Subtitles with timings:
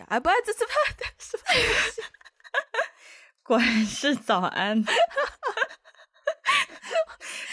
[0.00, 0.72] 啊，啊不，这是不
[1.18, 1.44] 是什么？
[3.42, 4.84] 果然是早安，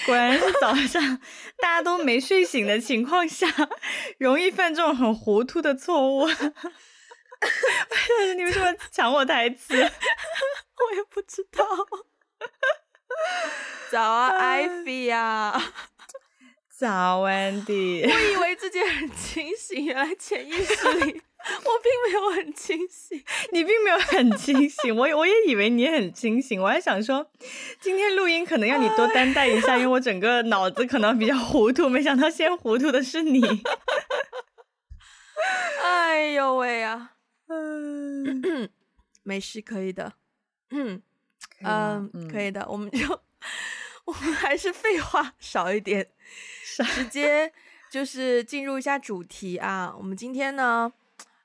[0.05, 1.19] 果然是早上，
[1.57, 3.47] 大家都没睡醒的情况下，
[4.19, 6.27] 容易犯这种很糊涂的错误。
[8.36, 9.73] 你为什么抢我台词？
[9.75, 9.82] 我
[10.96, 11.65] 也不知道。
[13.89, 15.73] 早啊，Ivy 啊！
[16.69, 18.07] 早，Wendy。
[18.07, 21.26] 我以为自己很清醒，原来潜意识里我
[21.83, 23.24] 并没有很清醒。
[23.51, 26.61] 你并没有很清醒，我我也以为你很清醒。
[26.61, 27.29] 我还想说，
[27.79, 31.88] 今天录音可能要你多担待一下，因为我整个脑子可能比较糊涂。
[31.88, 33.41] 没想到先糊涂的是你。
[35.83, 37.11] 哎呦喂呀！
[37.47, 38.69] 嗯，
[39.23, 40.14] 没事，可以的。
[40.72, 41.02] 嗯
[41.64, 42.67] 嗯，可以的。
[42.67, 43.22] 我们就
[44.05, 46.09] 我们还是废话少一点。
[46.93, 47.52] 直接
[47.89, 49.93] 就是进入一下主题啊！
[49.97, 50.91] 我们今天呢，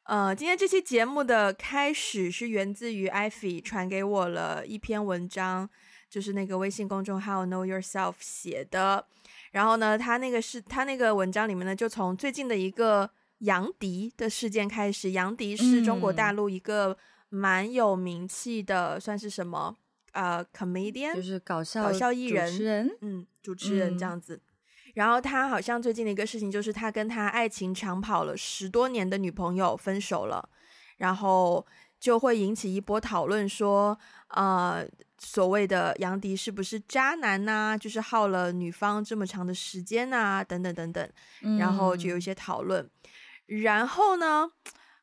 [0.04, 5.70] 呃，今天这期节目的开始是源自于 Ivy 传给我了一篇文章，
[6.10, 9.06] 就是那个微信公众号 Know Yourself 写的。
[9.52, 13.08] 然后呢，他那个是他那个文章里面呢，就从最近的一个
[13.38, 15.12] 杨迪的事件开始。
[15.12, 19.76] 杨迪是中国大陆一个蛮有名气的，嗯、算是什么
[20.12, 24.34] 呃，comedian，就是搞笑搞笑艺人，主持人，嗯，主持人这样子。
[24.34, 24.40] 嗯
[24.94, 30.48] 然后他好像最近的一个事情就是他跟他爱情长跑了十多年的女朋友分手了，
[30.98, 31.66] 然后
[31.98, 33.98] 就会引起一波讨论说，
[34.28, 34.86] 呃，
[35.18, 37.76] 所谓的杨迪是不是渣男呐？
[37.78, 41.10] 就是耗了女方这么长的时间呐，等等等等，
[41.58, 42.88] 然后就有一些讨论。
[43.48, 44.50] 嗯、然后呢，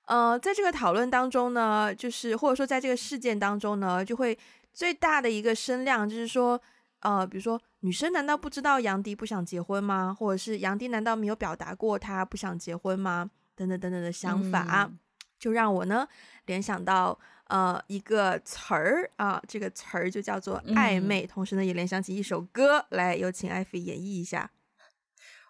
[0.05, 4.37] 呃，在这个讨论当中呢，就是或者说在这个事件当中呢，就会
[4.71, 6.61] 最大的一个声量就是说。
[7.01, 10.13] 呃，比如说，女生难道不知道杨迪不想结婚吗？
[10.13, 13.31] 或者是杨迪难道没有表达过他不想结婚吗？
[13.55, 14.99] 等等等等的想法，嗯、
[15.37, 16.07] 就让我呢
[16.45, 24.51] 联想到呃一个词儿啊，这个词儿就叫做暧昧，嗯、同时呢也联想起一首歌，来有请艾菲演绎一下。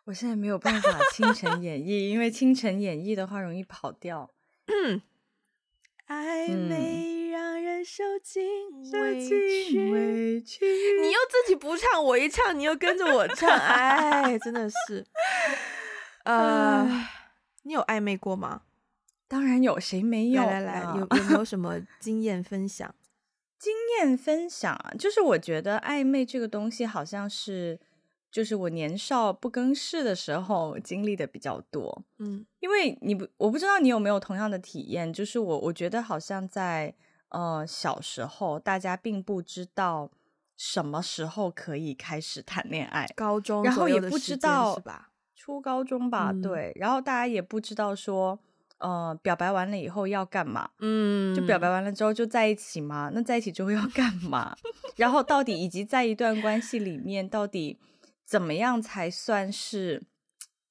[0.05, 4.31] 我现在没有办法清晨演绎，因为清晨演绎的话容易跑调。
[4.65, 5.01] 嗯，
[6.07, 7.18] 暧昧。
[7.39, 8.43] 让人受尽
[8.91, 10.65] 委，委屈，
[11.01, 15.05] 你又自己不唱，我一唱你又跟着我唱，哎，真的是，
[16.25, 16.85] 呃，
[17.63, 18.63] 你有暧昧过吗？
[19.29, 20.43] 当然有，谁没有？
[20.43, 22.93] 来来来，有有没有什么经验分享？
[23.57, 27.79] 经验分享啊，就是我觉得暧昧这个东西好像是。
[28.31, 36.93] 就是我年少不更事的时候经历的比较多，嗯，因为你不，我不知道你有没有同样的体验，就是我我觉得好像在
[37.29, 40.11] 呃小时候，大家并不知道
[40.55, 45.09] 什么时候可以开始谈恋爱，高中，然后也不知道是吧？
[45.35, 48.37] 初高中吧，嗯、对，然后大家也不知道说，
[48.77, 50.69] 呃，表白完了以后要干嘛？
[50.79, 53.09] 嗯，就表白完了之后就在一起嘛？
[53.13, 54.55] 那在一起之后要干嘛？
[54.97, 57.79] 然后到底以及在一段关系里面到底。
[58.29, 60.03] 怎么样才算是，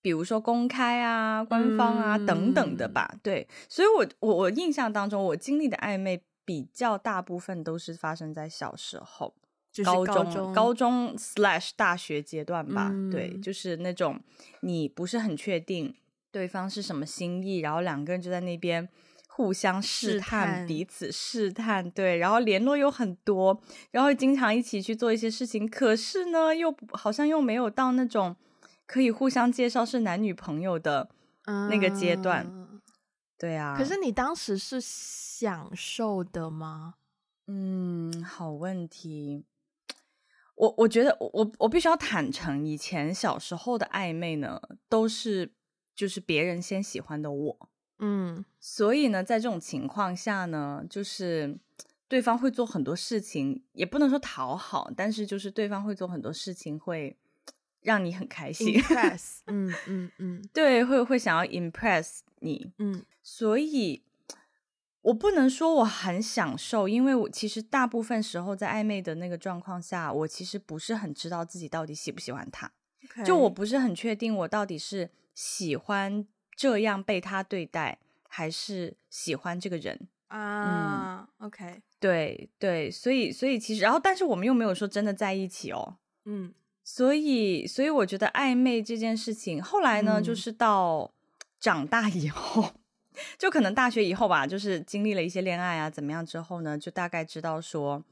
[0.01, 3.17] 比如说公开啊、官方啊、嗯、等等的吧？
[3.21, 9.35] 对，所以我我我印象当中，我经历的暧昧比较大部分都是发生在小时候，
[9.71, 12.89] 就是高中、高中、slash 大学阶段吧。
[12.91, 14.19] 嗯、对，就是那种
[14.63, 15.95] 你不是很确定
[16.33, 18.89] 对方是什么心意，然后两个人就在那边。
[19.31, 28.35] 互相试探，彼此试探，对，然后联络又很多，然后经常一起去做一些事情，可是呢，又好像又没有到那种
[28.85, 31.09] 可以互相介绍是男女朋友的
[31.71, 32.68] 那个阶段，嗯、
[33.39, 33.75] 对啊。
[33.79, 36.97] 可是你当时是享受的吗？
[37.47, 39.45] 嗯，好问题。
[40.57, 45.53] 我我觉得我我必须要坦诚，以前小时候的暧昧呢，都是
[45.95, 47.71] 就是别人先喜欢的我。
[48.01, 51.59] 嗯，所以呢，在这种情况下呢，就是
[52.09, 57.17] 对方会做很多事情，也不能说讨好，但是就是对方会做很多事情，会
[57.81, 58.75] 让你很开心。
[58.75, 64.03] Impress， 嗯嗯嗯，对，会会想要 impress 你，嗯，所以
[65.03, 72.71] 我不能说我很享受，因为我其实大部分时候在暧昧的那个状况下，我其实不是很知道自己到底喜不喜欢他
[73.03, 73.25] ，Okay.
[73.25, 76.27] 就我不是很确定我到底是喜欢。
[76.61, 85.99] 这样被他对待，还是喜欢这个人啊、uh, 嗯？OK，对对，所以所以其实，然后但是我们又没有说真的在一起哦。
[86.25, 86.53] 嗯，
[86.83, 91.15] 所以所以我觉得暧昧这件事情，后来呢，嗯、就是到
[91.61, 92.73] 长大以后，
[93.39, 98.05] 就可能大学以后吧，就是经历了一些恋爱啊，怎么样之后呢，就大概知道说，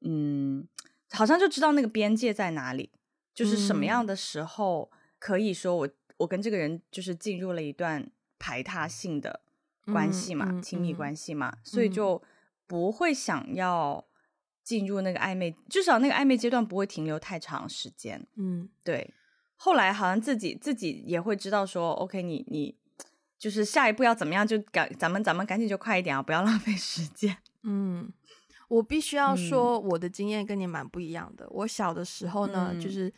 [0.00, 0.66] 嗯，
[1.10, 2.90] 好像就知道那个边界在哪里，
[3.34, 5.88] 就是什么样的时候可以说我。
[6.18, 8.08] 我跟这个人就是进入了一段
[8.38, 9.40] 排他性的
[9.86, 12.22] 关系嘛，亲密关系嘛，所以就
[12.68, 14.06] 不会想要
[14.62, 18.24] 进入那个暧昧，至少那个暧昧阶段不会停留太长时间。
[18.36, 19.12] 嗯，对。
[19.56, 22.78] 后来好像自己自己也会知道说，OK，你你
[23.38, 27.36] 就是下一步要怎么样，就赶咱们咱们赶紧就快一点啊，不要浪费时间。
[27.62, 28.12] 嗯，
[28.68, 31.46] 我必须要说，我的经验跟你蛮不一样的。
[31.50, 33.12] 我小的时候呢，就是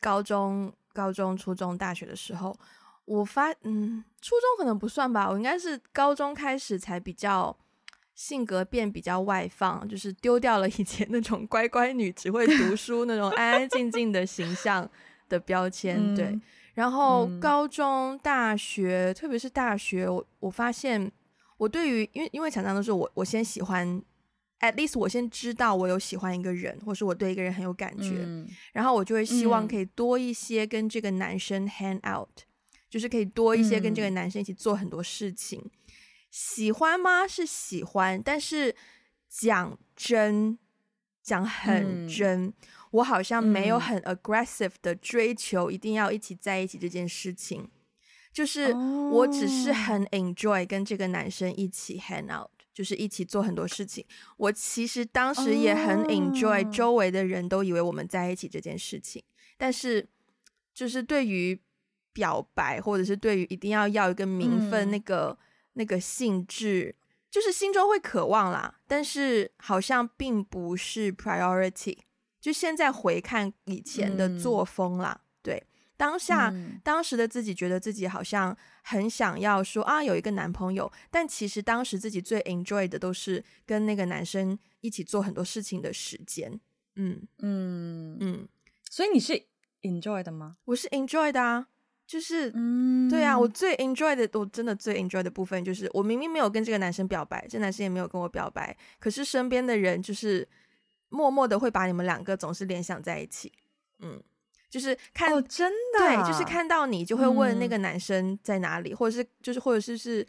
[0.00, 2.58] 高中、高中、初中、大学的时候。
[3.04, 7.56] 我发嗯，初中可能不算吧，我应该是高中开始才比较
[8.14, 14.86] 性格变比较外放，就是丢掉了以前那种乖乖女只会读书那种安安静静的形象
[15.26, 15.96] 的标签。
[15.98, 16.38] 嗯、对，
[16.78, 21.10] 然后高中、大学，嗯、特别是大学，我我发现
[21.56, 24.00] 我对于因为因为常常都是我我先喜欢
[24.60, 32.28] ，at least 我先知道我有喜欢一个人，或是我对一个人很有感觉，嗯、然后我就会希望可以多一些跟这个男生 hang out。
[32.88, 35.70] 就是可以多一些跟这个男生一起做很多事情，嗯、
[36.30, 37.26] 喜欢吗？
[37.26, 38.74] 是喜欢，但是
[39.28, 40.58] 讲真，
[41.28, 42.52] 讲很真，嗯、
[42.92, 47.62] 我好像没有很 aggressive 的追求，一定要一起在一起这件事情。
[47.62, 47.70] 嗯、
[48.32, 48.72] 就是
[49.12, 54.04] 我只是很 enjoy 跟这个男生一起 hang out，就是一起做很多事情。
[54.36, 59.22] 我其实当时也很 enjoy 周围的人都以为我们在一起这件事情，
[59.56, 60.08] 但是
[60.72, 61.60] 就是对于。
[62.10, 65.38] 表白，或者是对于一定要要一个名分，那个、嗯、
[65.74, 66.92] 那个性质，
[67.30, 71.98] 就是心中会渴望啦，但是好像并不是 priority。
[72.40, 75.66] 就现在回看以前的作风啦，嗯、对，
[75.96, 86.60] 当下、嗯、当时的自己觉得自己好像很想要说啊，有一个男朋友，但其实当时自己最 enjoy 的都是跟那个男生一起做很多事情的时间。
[86.94, 88.48] 嗯嗯嗯，
[88.88, 89.46] 所以你是
[89.82, 90.56] enjoy 的吗？
[90.66, 91.66] 我是 enjoy 的啊。
[92.08, 100.48] 就是，嗯，对啊，我最 enjoy 的，我真的最 enjoy 的部分就是，我明明没有跟这个男生表白，这男生也没有跟我表白，可是身边的人就是
[101.10, 103.52] 默默的会把你们两个总是联想在一起，
[103.98, 104.18] 嗯，
[104.70, 110.26] 就是看，哦，真的，对，就是看到你就会问那个男生在哪里，嗯，或者是就是或者是是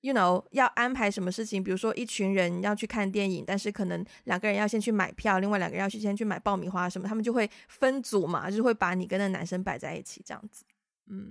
[0.00, 10.64] ，you know，要安排什么事情，比如说一群人要去看电影，但是可能两个人要先去买票，另外两个人要去先去买爆米花什么，他们就会分组嘛，就是会把你跟那男生摆在一起这样子。
[11.10, 11.30] 嗯，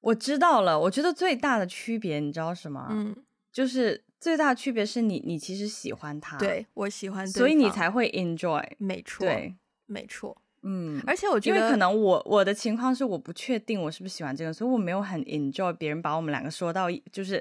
[0.00, 0.78] 我知道了。
[0.78, 2.86] 我觉得最大的区别，你知道什么？
[2.90, 3.16] 嗯，
[3.50, 8.64] 就是最大的区别是你，你其实喜欢他，对，我喜欢，所以你才会 enjoy。
[8.78, 9.56] 没错，对，
[9.86, 10.36] 没错。
[10.62, 17.38] 嗯，而且我觉得，因为可能我我的情况是我不确定我是不是喜欢这个，所以我没有很 enjoy 别人把我们两个说到，就是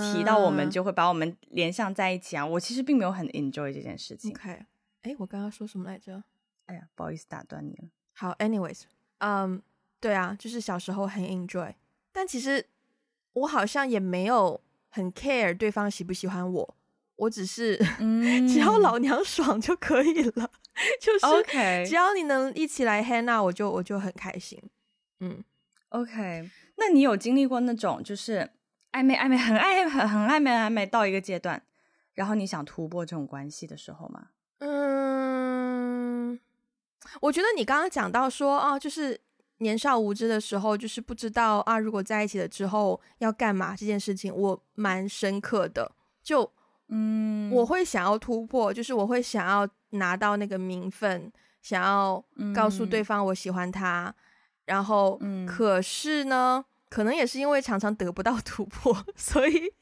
[0.00, 2.44] 提到我们就会把我们联想在一起啊。
[2.44, 4.30] 我其实并没有很 enjoy 这件事情。
[4.32, 4.64] OK，
[5.02, 6.24] 哎，我刚刚说什么来着？
[6.64, 7.84] 哎呀，不好意思打断你了。
[8.14, 8.82] 好，anyways，
[9.18, 9.58] 嗯、um,。
[10.06, 11.74] 对啊，就是小时候很 enjoy，
[12.12, 12.64] 但其实
[13.32, 16.76] 我好像也没有很 care 对方喜不喜欢我，
[17.16, 20.48] 我只是、嗯、只要老娘爽就可以了，
[21.02, 24.62] 就是 OK，只要你能一起来 hang out，我就我就很开心。
[25.18, 25.42] 嗯
[25.88, 28.48] ，OK，那你有经历过那种就是
[28.92, 31.60] 暧昧暧昧很暧很很暧昧暧昧到一个阶段，
[32.14, 34.28] 然后你想突破这种关系的时候吗？
[34.58, 36.38] 嗯，
[37.22, 39.20] 我觉得你刚刚讲到说哦，就是。
[39.58, 45.90] 年少无知的时候，就是不知道啊，如果在一起了之后要干嘛这件事情，我蛮深刻的。
[46.22, 46.50] 就
[46.88, 51.32] 嗯，我会想要突破，就是我会想要拿到那个名分，
[51.62, 52.22] 想要
[52.54, 54.06] 告诉对方我喜欢他。
[54.08, 54.14] 嗯、
[54.66, 59.72] 然后，嗯、可是呢，可能也是因为常常得不到 突破， 所以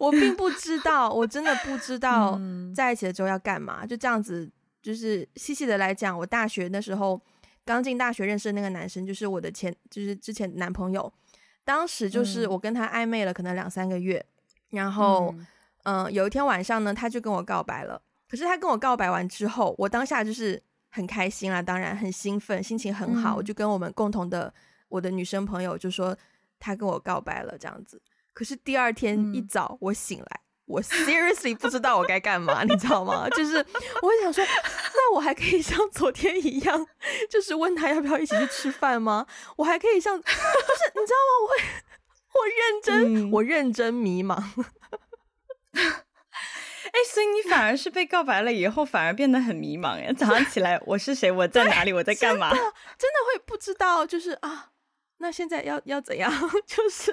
[0.00, 2.40] 我并不知道，我真的不知道
[2.74, 3.86] 在一起了之后要干嘛。
[3.86, 4.50] 就这样子，
[4.82, 7.20] 就是细细的来讲，我大学那时候。
[7.74, 11.12] 刚进大学认识的那个男生，就是我的前，就是之前男朋友。
[11.62, 14.24] 当时就是我跟他暧昧了可能两三个月，
[14.70, 15.32] 然后，
[15.84, 18.00] 嗯、呃，有一天晚上呢，他就跟我告白了。
[18.28, 23.34] 可是他跟我告白完之后，我当下就是很开心啦，当然很兴奋，心情很好。
[23.34, 24.52] 嗯、我就跟我们共同的
[24.88, 26.16] 我的女生朋友就说
[26.58, 28.02] 他跟我告白了这样子。
[28.32, 30.40] 可是第二天一早我醒来。
[30.70, 33.28] 我 seriously 不知道我该干嘛，你知道吗？
[33.34, 33.56] 就是
[34.00, 34.44] 我会想说，
[34.94, 36.86] 那我还可以像昨天一样，
[37.28, 39.26] 就是问他要不要一起去吃饭吗？
[39.56, 40.34] 我还可以像，就是
[40.94, 41.32] 你知道吗？
[41.42, 41.54] 我会，
[42.38, 44.36] 我认真，嗯、我认真迷茫。
[45.72, 50.12] 哎、欸，所以你反而是被告白了以后，反而变得很迷茫哎？
[50.12, 51.30] 早上起来，我是谁？
[51.30, 51.92] 我在哪里？
[51.92, 52.50] 我在干嘛？
[52.50, 54.70] 真的，真的会不知道，就是啊，
[55.18, 56.32] 那现在要要怎样？
[56.66, 57.12] 就是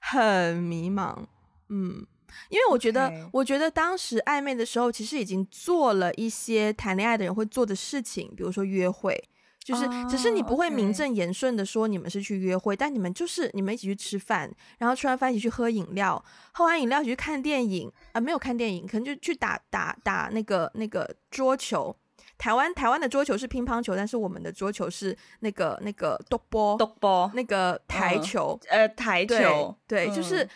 [0.00, 1.26] 很迷茫，
[1.68, 2.06] 嗯。
[2.48, 3.28] 因为我觉得，Okay.
[3.32, 9.22] 我觉得当时暧昧的时候，其实已经做了一些谈恋爱的人会做的事情，比如说约会，
[9.62, 16.22] 就是只是你不会名正言顺的说你们是去约会，但你们就是你们一起去吃饭，然后吃完饭一起去喝饮料，
[16.52, 21.94] 喝完饮料一起去看电影啊，没有看电影，可能就去打打打那个那个桌球。
[22.38, 29.24] 台湾台湾的桌球是乒乓球，但是我们的桌球是那个那个独波独波那个台球，呃台。
[29.24, 30.48] 球，对，就是。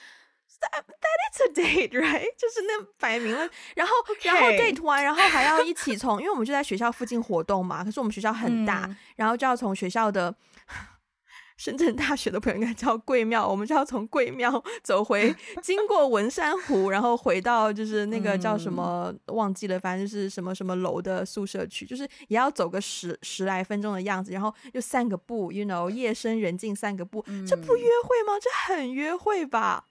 [0.73, 2.27] That, that is a date, right？
[2.37, 3.93] 就是那摆明了，然后.
[4.23, 7.85] 然后 date 完，然后还要一起从，因为我们就在学校附近活动嘛。
[7.85, 10.35] 可是我们学校很大，嗯、然后就要从学校的
[11.57, 28.39] 深圳大学的朋友应该叫桂庙，我们就要从桂庙 走回，经过文山湖，然后回到就是那个叫什么、嗯、忘记了，反正就是什么什么楼的宿舍区，就是也要走个十十来分钟的样子，然后又散个步，you know，夜深人静散个步，嗯、这不约会吗？
[28.41, 29.85] 这很约会吧？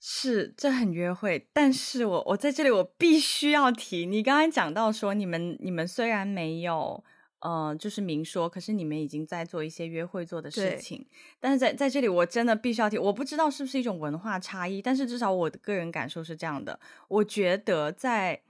[0.00, 7.02] 是，这很约会，但是我我在这里我必须要提，你刚才讲到说你们你们虽然没有
[7.40, 11.04] 呃就是明说，可是你们已经在做一些约会做的事情，
[11.40, 16.78] 但是在在这里我真的必须要提，我不知道是不是一种文化差异，但是至少我的个人感受是这样的，
[17.08, 18.40] 我觉得在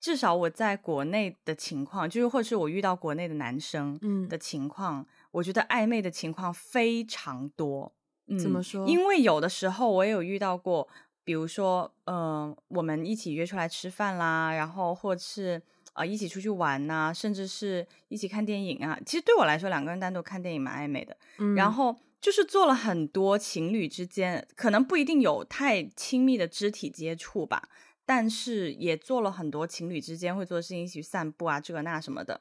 [0.00, 7.92] 至少我在国内的情况，就是或是我遇到国内的男生的情况，嗯、我觉得暧昧的情况非常多。
[8.26, 8.86] 嗯、怎么说？
[8.86, 10.88] 因为有的时候我也有遇到过，
[11.24, 15.60] 比如说，嗯、呃，我们一起约出来吃饭啦，然后或者是
[15.92, 18.98] 啊、呃、一起出去玩呐、啊，甚至是一起看电影啊。
[19.04, 21.14] 其实对我来说，两个人单独看电影蛮暧昧的。
[21.38, 27.68] 嗯、然后就是做了很多情侣之间，可能不一定有太亲密的肢体接触吧，
[28.06, 32.40] 但是也做了很多情侣之间会做的事情，一起去散步啊，这个那什么的。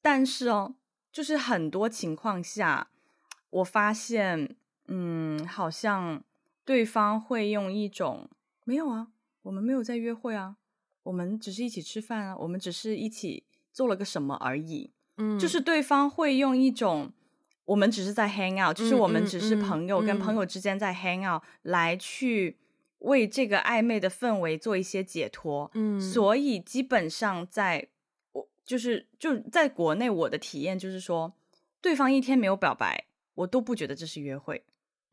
[0.00, 0.74] 但是哦，
[1.12, 2.88] 就是很多情况下，
[3.50, 4.56] 我发现。
[4.94, 6.22] 嗯，好像
[6.66, 8.28] 对方会用一种
[8.64, 9.08] 没有啊，
[9.40, 10.56] 我们没有在约会啊，
[11.04, 14.92] 我们只是一起吃饭啊，我们只是一起做了个什么而已。
[15.16, 17.10] 嗯，就是对方会用一种
[17.64, 22.58] 我们只是在 hang out，就是我们只是朋友跟朋友之间在 hang out，来去
[22.98, 25.70] 为这个暧昧的氛围做一些解脱。
[25.72, 27.88] 嗯，所以基本上在
[28.32, 31.32] 我就是就在国内，我的体验就是说，
[31.80, 33.06] 对方一天没有表白，
[33.36, 34.62] 我都不觉得这是约会。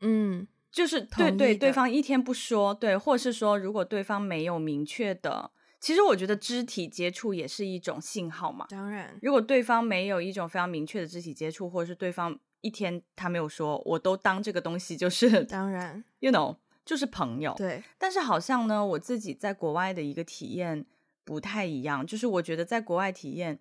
[0.01, 8.65] 嗯，就是对对，对方一天不说，对，或是说如果对方没有明确的，其实我觉得肢体接触也是一种信号嘛。
[8.69, 17.53] 当然，如果对方没有一种非常明确的肢体接触，或者是对方一天他没有说，我都当这个东西就是当然， you know，就是朋友。
[17.57, 20.85] 对，但是好像呢，我自己在国外的一个体验
[21.23, 23.59] 不太一样，就是我觉得在国外体验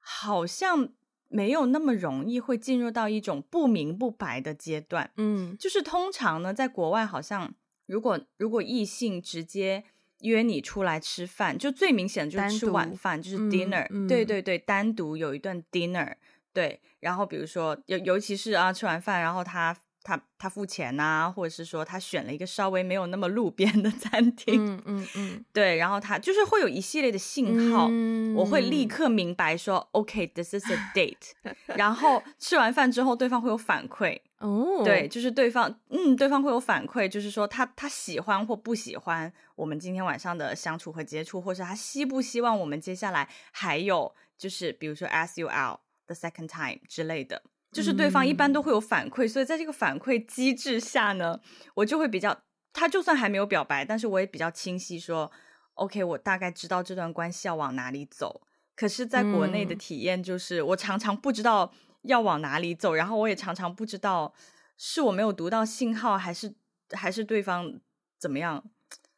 [0.00, 0.88] 好像。
[1.28, 7.54] 没有那么容易会进入到一种不明不白的阶段，嗯，就是通常呢，在国外好像
[7.86, 9.84] 如果如果异性直接
[10.22, 16.14] 约你出来吃饭，就最明显的就是吃晚饭，就是 dinner，嗯嗯，对对对，单独有一顿 dinner，
[16.52, 19.76] 对，然后比如说尤尤其是啊吃完饭，然后他。
[20.08, 31.54] 他他付钱呐、啊，或者是说他选了一个稍微没有那么路边的 餐厅，嗯嗯嗯，对，然后他就是会有一系列的信号，嗯、我会立刻明白说、嗯、，OK，this、okay, is a date。
[31.76, 47.42] 然后吃完饭之后，对方会有反馈，哦，对，就是对方，嗯，对方会有反馈，就是说他他喜欢或不喜欢我们今天晚上的相处和接触，或是他希不希望我们接下来还有就是比如说 ask you out the second time 之类的。
[47.70, 51.38] 就是对方一般都会有反馈，嗯、所以在这个反馈机制下呢，
[51.74, 52.36] 我就会比较，
[52.72, 55.30] 他就算还没有表白，但是我也比较清晰说
[55.74, 58.42] ，OK，我大概知道这段关系要往哪里走。
[58.74, 61.72] 可是，在国内的体验就是，我常常不知道
[62.02, 64.32] 要往哪里走，然后我也常常不知道
[64.76, 66.54] 是我没有读到信号，还是
[66.92, 67.80] 还是对方
[68.18, 68.64] 怎么样。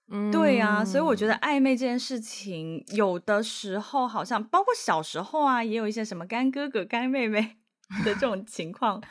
[0.08, 7.59] 嗯，对呀，所以我觉得暧昧这件事情，有的时候好像包括小时候啊，也有一些什么干哥哥、干妹妹。
[8.04, 9.02] 的这种情况，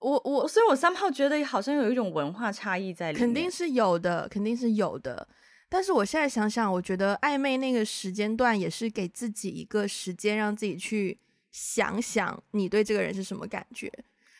[0.00, 5.26] 我我，所以我三炮觉得好像有一种文化差异在里面，肯定是有的，肯定是有的。
[5.68, 11.18] 但是我现在想想，我觉得暧昧那个时间段也是给自己一个时间，让自己去
[11.52, 13.92] 想想你对这个人是什么感觉。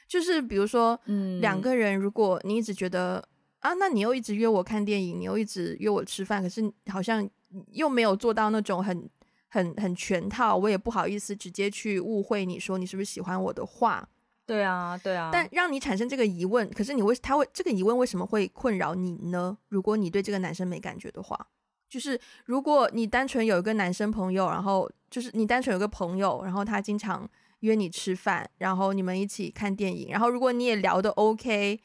[0.08, 3.22] 就是比如说，嗯，两个人，如果你一直觉得
[3.60, 7.28] 啊，那你又一直约我看电影，你又一直约我吃饭，可是好像
[7.72, 9.08] 又没有做到那种很。
[9.48, 14.08] 很很全套，我也不好意思直接去误会你说你是不是喜欢我的话。
[14.46, 15.30] 对啊，对啊。
[15.32, 19.58] 但让你产生这个疑问，可是你为他会这个疑问为什么会困扰你呢？
[19.68, 21.48] 如果你对这个男生没感觉的话，
[21.88, 27.28] 就是如果你单纯有一个男生朋友，然后就是你单纯有个朋友，然后他经常
[27.60, 31.80] 约你吃饭，然后你们一起看电影，然后如果你也聊得 OK，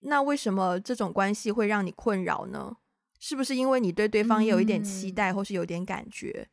[0.00, 2.76] 那为什么这种关系会让你困扰呢？
[3.20, 6.48] 是不是因为你对对方也有一点期待，嗯、或是有点感觉？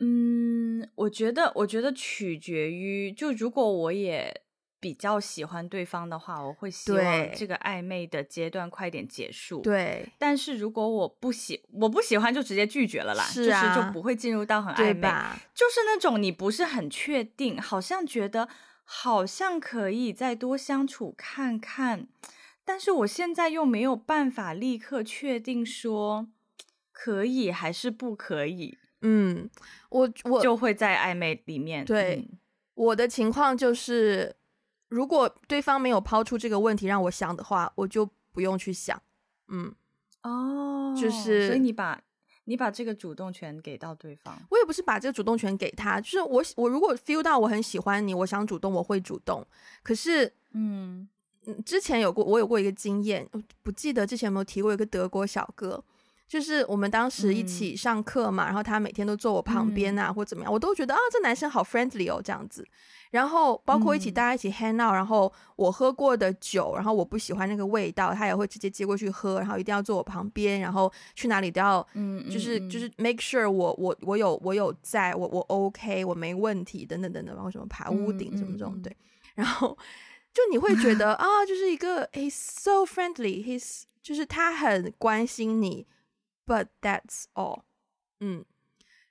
[0.00, 4.42] 嗯，我觉得，我觉得取决于，就如果我也
[4.80, 9.60] 比较喜欢对方的话，我会希望这个暧昧的阶段快点结束。
[9.60, 15.06] 对，但是如果我不喜，我不喜欢就直接拒绝了啦，是啊，就是就不会进入到很暧昧，
[15.54, 18.48] 就是那种你不是很确定，好像觉得
[18.84, 22.08] 好像可以再多相处看看，
[22.64, 26.28] 但是我现在又没有办法立刻确定说
[26.90, 28.78] 可以还是不可以。
[29.02, 29.48] 嗯，
[29.88, 31.84] 我我就会在暧昧里面。
[31.84, 32.38] 对，嗯、
[32.74, 34.36] 我的情况就是，
[34.88, 39.00] 如果对方没有抛出这个问题让我想的话，我就不用去想。
[39.48, 39.74] 嗯，
[40.22, 42.00] 哦，就是，所以你把
[42.44, 44.36] 你把这个主动权给到对方。
[44.50, 49.46] 我也不是把这个主动权给他，就是我我如果 feel 到我很喜欢你，我想主动，我会主动。
[49.82, 51.08] 可是，嗯
[51.46, 53.26] 嗯，之前有过我有过一个经验，
[53.62, 55.82] 不记得之前有没有提过一个德国小哥。
[56.30, 62.64] 就是我们当时一起上课嘛，嗯、然后他每天都坐我旁边啊，嗯、或怎么样，我都觉得啊，这男生好 friendly 哦，这样子。
[63.10, 78.96] 然后包括一起大家一起 hang out，、嗯、然后我喝过的酒，然后我不喜欢那个味道，他也会直接接过去喝，然后一定要坐我旁边，然后去哪里都要，嗯，就是就是 make sure 我我我有我有在我我 OK，我没问题，等等等等，然后什么爬屋顶什么这种，嗯、对。
[79.34, 79.76] 然后
[80.32, 85.84] 就你会觉得 啊，就是一个 he's so friendly，he's 就是他很关心你。
[86.46, 87.62] But that's all。
[88.18, 88.44] 嗯，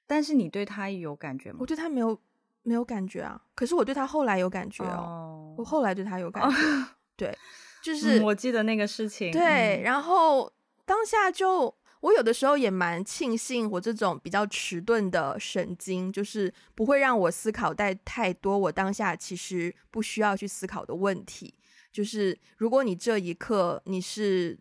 [0.06, 1.60] 但是你对他有感觉吗？
[1.62, 2.20] 我对他没有
[2.64, 3.42] 没有感觉啊。
[3.56, 5.56] 可是我对他后来有感觉哦。
[5.56, 5.60] Oh.
[5.60, 6.50] 我后来对他有感觉。
[6.60, 6.86] Oh.
[7.16, 7.38] 对，
[7.82, 9.32] 就是、嗯、我记得那个事情。
[9.32, 10.52] 对，嗯、然后
[10.86, 21.54] 当下就我有的时候也蛮庆幸我这种比较迟钝的神经，就是不会让我思考带太多我当下其实不需要去思考的问题。
[21.92, 24.60] 就是如果你这一刻你是。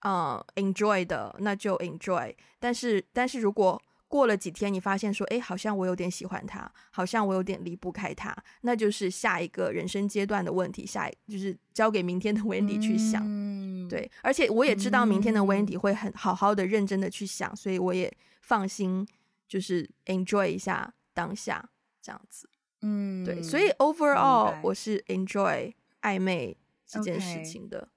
[0.00, 19.06] 嗯、uh，enjoy 的那就 enjoy，但是但是如果过了几天，你发现说，哎，好像我有点喜欢他，好像我有点离不开他，那就是下一个人生阶段的问题，下一就是交给明天的 Wendy 去想，嗯、对，而且我也知道明天的 Wendy 会很好好的认真的去想，所以我也放心，
[19.46, 21.68] 就是 enjoy 一下当下
[22.00, 22.48] 这样子，
[22.80, 26.56] 嗯，对，所以 overall 我是 enjoy 暧昧
[26.86, 27.88] 这件事情的.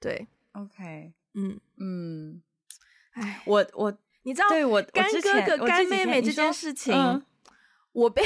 [0.00, 1.12] 对，OK。
[1.34, 2.42] 嗯嗯，
[3.14, 7.22] 哎，我我你知道，对我干哥哥干妹妹这件事情，嗯、
[7.92, 8.22] 我被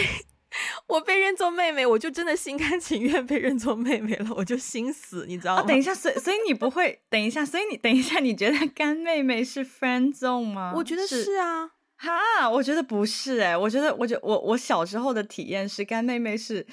[0.87, 5.62] 我被认作妹妹，我就真的心甘情愿被认作妹妹了，我就心死，你知道吗？
[5.62, 10.73] 啊、等一下，所以所以你不会等一下，所以你等一下，你觉得干妹妹是 friend zone 吗？
[10.77, 16.66] 我觉得是啊，哈，我觉得不是哎、欸，我觉得，我觉得我我小时候的体验是干妹妹是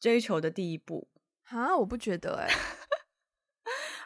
[0.00, 1.08] 追求的第一步，
[1.44, 2.54] 哈，我不觉得哎、欸。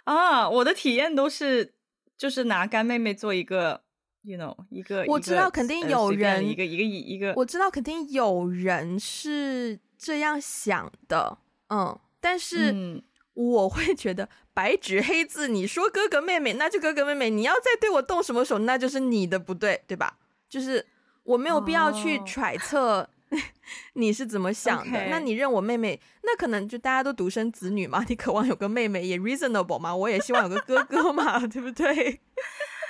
[0.05, 1.75] 啊，我的体验都是
[2.17, 3.83] 就是拿干妹妹做一个
[4.23, 11.39] ，you know，一个我知道肯定有人、呃、一个一个一个，我知道肯定有人是这样想的，
[11.69, 13.03] 嗯，但是
[13.35, 20.19] 我会觉得白纸黑字，你说哥哥妹妹，那就哥哥妹妹，你要再对我动什么手，那就是你的不对，对吧？
[20.49, 20.87] 就是
[21.25, 23.09] 我没有必要去揣测。
[23.35, 23.43] Oh.
[23.95, 25.09] 你是怎么想的？Okay.
[25.11, 32.21] 那你认我妹妹，那可能就大家都独生子女嘛，你渴望有个妹妹也 reasonable 嘛，我也希望有个哥哥嘛， 对不对？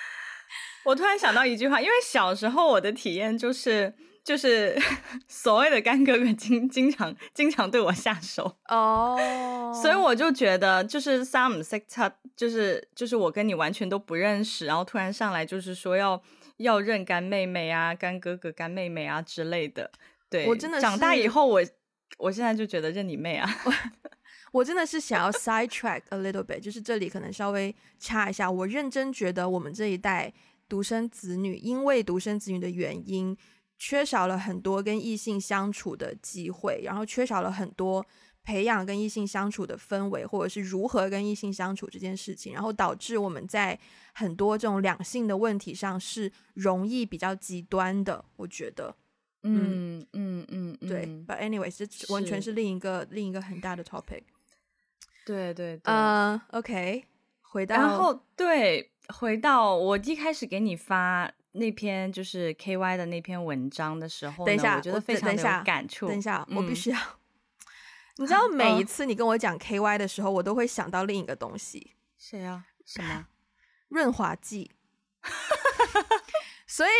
[0.84, 4.76] 我突然想到一句话，因为小时候我的体验就是，就是
[5.26, 9.74] 所谓的干哥哥经经常经常对我下手哦，oh.
[9.82, 16.22] 所以我就觉得就是 some sector 就是就是我跟你完全都不认识，然后突然上来就是说要
[16.58, 19.90] 要认干妹妹啊、干哥哥、干妹妹啊之类的。
[20.30, 21.66] 对，我真的是长大以后我，我
[22.18, 23.48] 我现在就觉得认你妹啊！
[23.64, 23.72] 我
[24.60, 28.50] 我真的是想要 sidetrack a little bit，就是这里可能稍微插一下。
[28.50, 30.32] 我认真觉得我们这一代
[30.68, 33.36] 独生子女，因为独生子女的原因，
[33.78, 38.04] 缺少了很多跟异性相处的机会，然后缺少了很多
[38.44, 43.78] 培养跟异性相处的氛围，或者是如何跟异性相处这件事情，然后导致我们在
[44.12, 48.24] 很多这种两性的问题上是容易比较极端的。
[48.36, 48.94] 我觉得。
[49.44, 54.22] 嗯嗯嗯，对，But anyways，这完全是另一个另一个很大的 topic。
[55.26, 57.04] 对对对，嗯、uh,，OK，
[57.42, 66.08] 回到然后对，回到我一开始给你发那篇就是 KY 的那篇文章的时候，等一下，我觉得非常的有感触。
[66.08, 71.92] 等一下，我必须要，嗯、 你知道每一次你跟我讲 KY 的时候，我都会想到另一个东西。
[72.18, 72.64] 谁啊？
[72.84, 73.28] 什么？
[73.88, 74.72] 润滑剂。
[76.66, 76.90] 所以，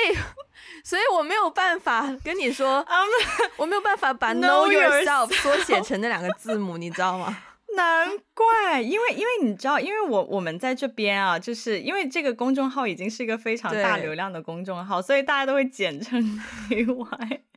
[0.85, 3.09] 所以我没有办法跟你说，um,
[3.57, 7.37] 我没有办法把 know yourself 缩写成那两个字母，你知道吗？
[7.77, 16.23] 难怪，因为因为你知道，因为我我们在这边啊，就是因为这个公众号已经是一个非常大流量的公众号，所以大家都会简称
[16.69, 17.41] KY。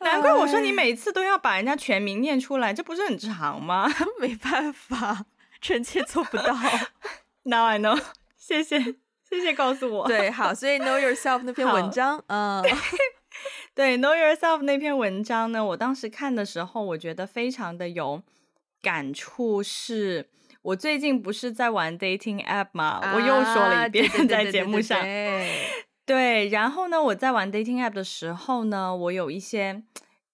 [0.00, 3.90] 难怪我说你每次都要把人家全名念出来，这不是很长吗？
[4.20, 5.24] 没办法，
[5.60, 6.56] 臣妾做不到。
[7.44, 8.00] Now I know，
[8.36, 8.94] 谢谢
[9.32, 10.06] 谢谢告诉我。
[10.06, 12.62] 对，好，所以 Know Yourself 那篇文章，嗯，
[13.74, 18.22] 对，Know Yourself 那篇文章呢，我当时看的时候，我觉得非常的有
[18.82, 19.62] 感触。
[19.62, 20.28] 是
[20.60, 23.00] 我最近不是在玩 dating app 吗？
[23.02, 25.00] 啊、我又说了一遍，在节目上。
[26.04, 29.82] 对，然后呢，我在玩 dating app 的时候呢，我有一些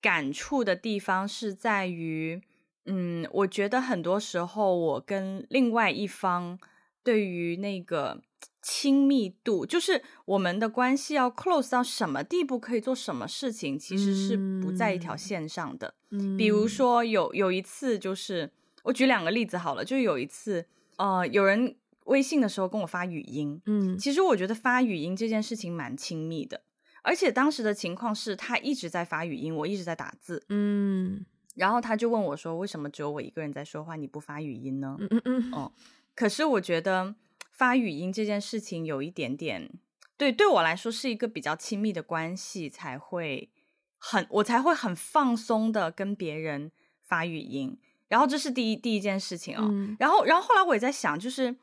[0.01, 2.43] 感触的地方是在于，
[2.87, 6.59] 嗯，我觉得很多时候我跟另外一方
[7.05, 8.23] 对于那个
[8.71, 15.95] 亲密度，就是我们的关系要 close 到什么地步，可以做什么事情，其实是不在一条线上的。
[16.11, 18.51] 嗯，比如说有有一次，就是
[18.83, 21.77] 我举两个例子好了，就有一次，呃，有人。
[22.09, 26.63] 微信的时候跟我发语音，嗯，其实我觉得发语音这件事情蛮亲密的，
[27.03, 35.71] 而且当时的情况是他一直在发语音，我一直在打字，嗯，然后他就问我说：“为什么只有我一个人在说话，你不发语音呢？”嗯嗯嗯，哦，
[36.15, 37.15] 可是我觉得
[37.59, 39.69] 发语音这件事情有一点点，
[40.17, 43.51] 对，对我来说是一个比较亲密的关系，才会
[43.99, 51.57] 很，我才会很放松的跟别人发语音，然后这是第一第一件事情哦，嗯，然后然后后来我也在想，就是。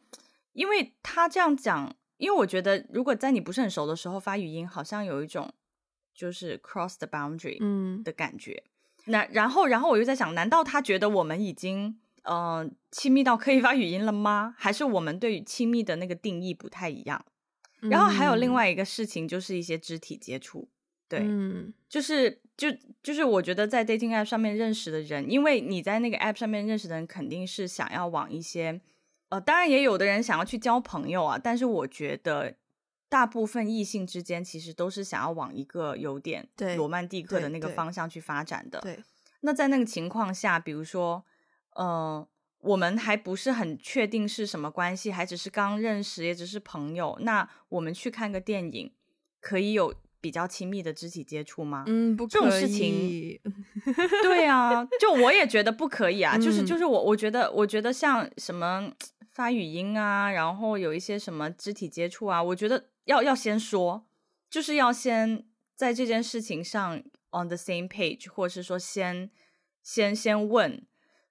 [0.56, 5.54] 因为他这样讲，因为我觉得如果在你不是很熟的时候发语音，好像有一种
[6.14, 8.64] 就是 cross the boundary 嗯的感觉。
[9.06, 14.54] 嗯、那然后然后我又在想，难道他觉得我们已经呃亲密到可以发语音了吗？
[14.58, 17.26] 还是我们对于亲密的那个定义不太一样？
[17.82, 20.70] 嗯、然后还有另外一个事情，就是一些肢体接触。
[21.08, 22.68] 对，嗯、就是就
[23.04, 28.82] 就是我觉得在 dating app 上面认识的人，因为你在那个 app 上面认识的人，肯定是想要往一些。
[29.30, 32.56] 呃，当然也有的人想要去交朋友啊，但是我觉得
[33.10, 38.80] 大部分异性之间其实都是想要往一个有点罗曼蒂克的那个方向去发展的。
[38.82, 39.04] 对，对，
[39.42, 41.26] 那在那个情况下，比如说，
[41.76, 42.28] 呃，
[42.60, 48.92] 我们还不是很确定是什么关系，还只是刚认识，也只是朋友，那我们去看个电影，
[49.40, 51.86] 可以有比较亲密的肢体接触吗？
[51.88, 52.32] 嗯，不可以。
[52.32, 53.40] 这种事情，
[54.24, 56.36] 对啊，就我也觉得不可以啊。
[56.36, 58.92] 嗯、就是就是我我觉得我觉得像什么。
[59.36, 64.08] 发语音啊，然后有一些什么肢体接触啊，我觉得要要先说，
[64.50, 67.00] 就是要先在这件事情上
[67.32, 69.30] on the same page，或者是说先
[69.84, 70.82] 先先问，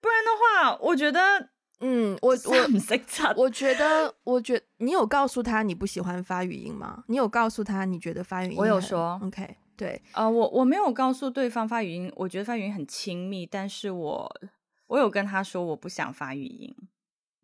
[0.05, 1.49] 不然的话，我觉得，
[1.81, 7.05] 嗯，我我我觉得，我觉得你有告诉他你不喜欢发语音吗？
[7.09, 8.59] 你有告诉他你觉得发语音？
[8.59, 14.41] 我有说，OK，对，啊、呃，我我没有告诉对方发语音，我觉得发语音很亲密，但是我
[14.89, 16.77] 我有跟他说我不想发语音，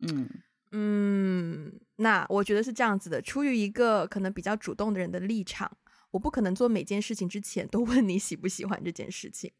[0.06, 0.28] 嗯。
[0.72, 3.20] 嗯，那我觉得是这样子的。
[3.22, 5.68] 出于一个可能比较主动的人的立场，
[6.12, 9.50] 我不可能做每件事情之前都问你喜不喜欢这件事情，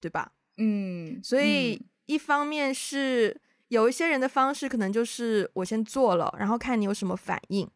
[0.00, 0.32] 对吧？
[0.56, 7.70] 嗯，所以一方面是有一些人的方式，可能就是我先做了，然后看你有什么反应。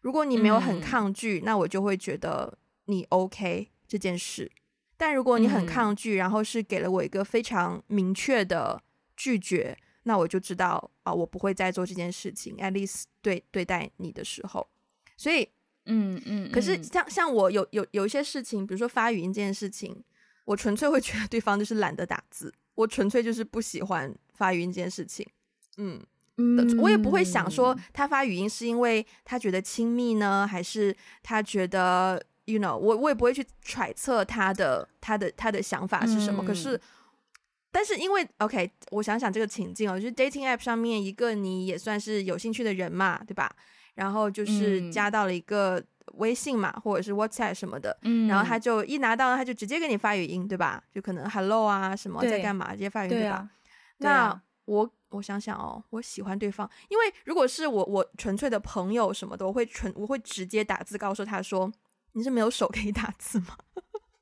[0.00, 4.50] 如果你没有很抗拒，嗯，那我就会觉得你 OK 这件事。
[4.96, 8.82] 但如果你很抗拒，然后是给了我一个非常明确的
[9.14, 9.76] 拒绝。
[10.04, 12.56] 那我就知道啊，我不会再做这件事情。
[12.56, 14.66] At least 对对待你的时候，
[15.18, 15.48] 所以，
[15.84, 16.50] 嗯嗯。
[16.50, 20.02] 可是像像我有有有一些事情，比如说发语音这件事情，
[20.46, 25.26] 我纯粹会觉得对方就是懒得打字，我纯粹就是不喜欢发语音这件事情。
[25.78, 26.00] 嗯
[26.36, 36.44] 嗯，我也不会想说他发语音是因为他觉得亲密呢，还是他觉得，you know，我我也不会去揣测他的他的他的想法是什么。
[36.44, 36.80] 嗯、可是。
[37.72, 43.54] 但是因为 OK，我想想这个情境哦，就是 dating app 上面一个你也算是有兴趣的人嘛，对吧？
[43.96, 45.82] 然后就是加到了一个
[46.14, 50.82] 微信嘛，嗯、或者是 WhatsApp 什么的，嗯，然后他就一拿到他就直接给你发语音，对吧？
[50.92, 53.50] 就可能 Hello 啊什么在干嘛，直接发语音，对，对吧？
[53.98, 61.70] 对啊、那我我想想哦，我喜欢对方，因为如果是我我纯粹的朋友什么的，我会纯我会直接打字告诉他说，
[62.12, 63.56] 你是没有手可以打字吗？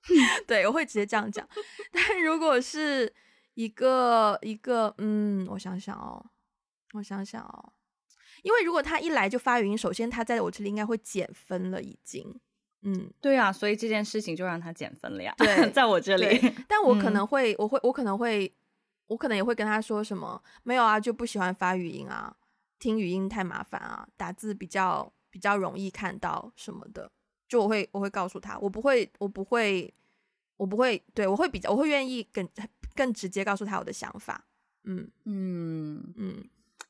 [0.46, 1.48] 对，我会直接这样讲。
[1.90, 3.10] 但如果是
[3.54, 6.24] 一个一个，嗯，我想想哦，
[6.92, 7.72] 我想想哦，
[8.44, 12.38] 因为如果他一来就发语音，首先他在我这里应该会减分了，已经，
[12.82, 15.34] 嗯，对啊，所以这件事情就让他减分了呀。
[15.38, 18.54] 对， 在我这里， 但我可能会，嗯、我会，我可能会，
[19.06, 22.36] 我可能也会跟他说什么，没有啊，就不喜欢发语音啊，
[22.78, 27.10] 听语音太麻烦啊，打字比较比较容易看到什么的，
[27.48, 29.92] 就我会我会告诉他，我不会，我不会，
[30.58, 32.48] 我不会，对，我会比较，我会愿意更。
[32.96, 34.46] 更直接告诉他我的想法，
[34.84, 35.10] 嗯。
[35.24, 36.14] 嗯。
[36.16, 36.44] 嗯，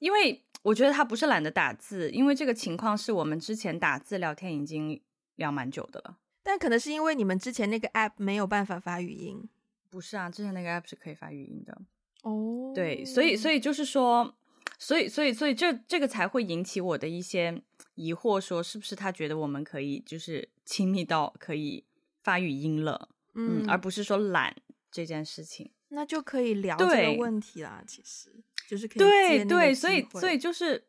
[0.04, 5.00] 因为我觉得他不是懒得打字，因为这个情况是我们之前打字聊天已经
[5.36, 9.48] 聊蛮久的了，但可能是因为你们之前那个 app 没有办法发语音，
[9.88, 11.80] 不是啊，之前那个 app 是可以发语音的。
[12.22, 14.34] 哦，对，所以所以就是说，
[14.78, 17.62] 所以所以所以这这个才会引起我的一些
[17.94, 21.82] 疑惑，说是不是他觉得我们可以就是亲密到可以
[22.22, 24.54] 发语音了，嗯，嗯，而不是说懒
[24.90, 27.82] 这件事情，那就可以聊这个问题啦。
[27.86, 28.30] 其实
[28.68, 30.86] 就是可以对对，所以所以就是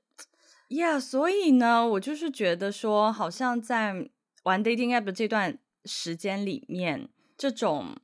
[0.70, 4.10] 呀，yeah, 所以呢，我就是觉得说，好像在
[4.44, 7.96] 玩 dating app 的这段时间里面，这种。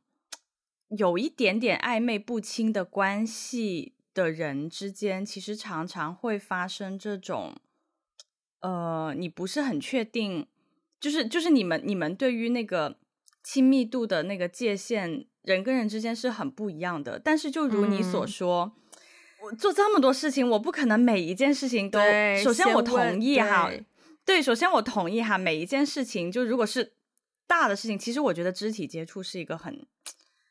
[0.97, 7.55] 有一点点暧昧不清的关系的人之间，其实常常会发生这种，
[8.59, 10.47] 呃，你不是很确定，
[10.99, 12.97] 就是就是你们你们对于那个
[13.41, 17.17] 亲密度的那个界限，人跟人之间是很不一样的。
[17.17, 18.80] 但是就如你所说，嗯、
[19.43, 21.99] 我做这么多事情，我不可能每一件事情都。
[22.43, 23.85] 首先我同意哈，对，
[24.25, 26.93] 对，首先我同意哈，每一件事情就如果是
[27.47, 29.85] 大的事情，其实我觉得肢体接触是一个很。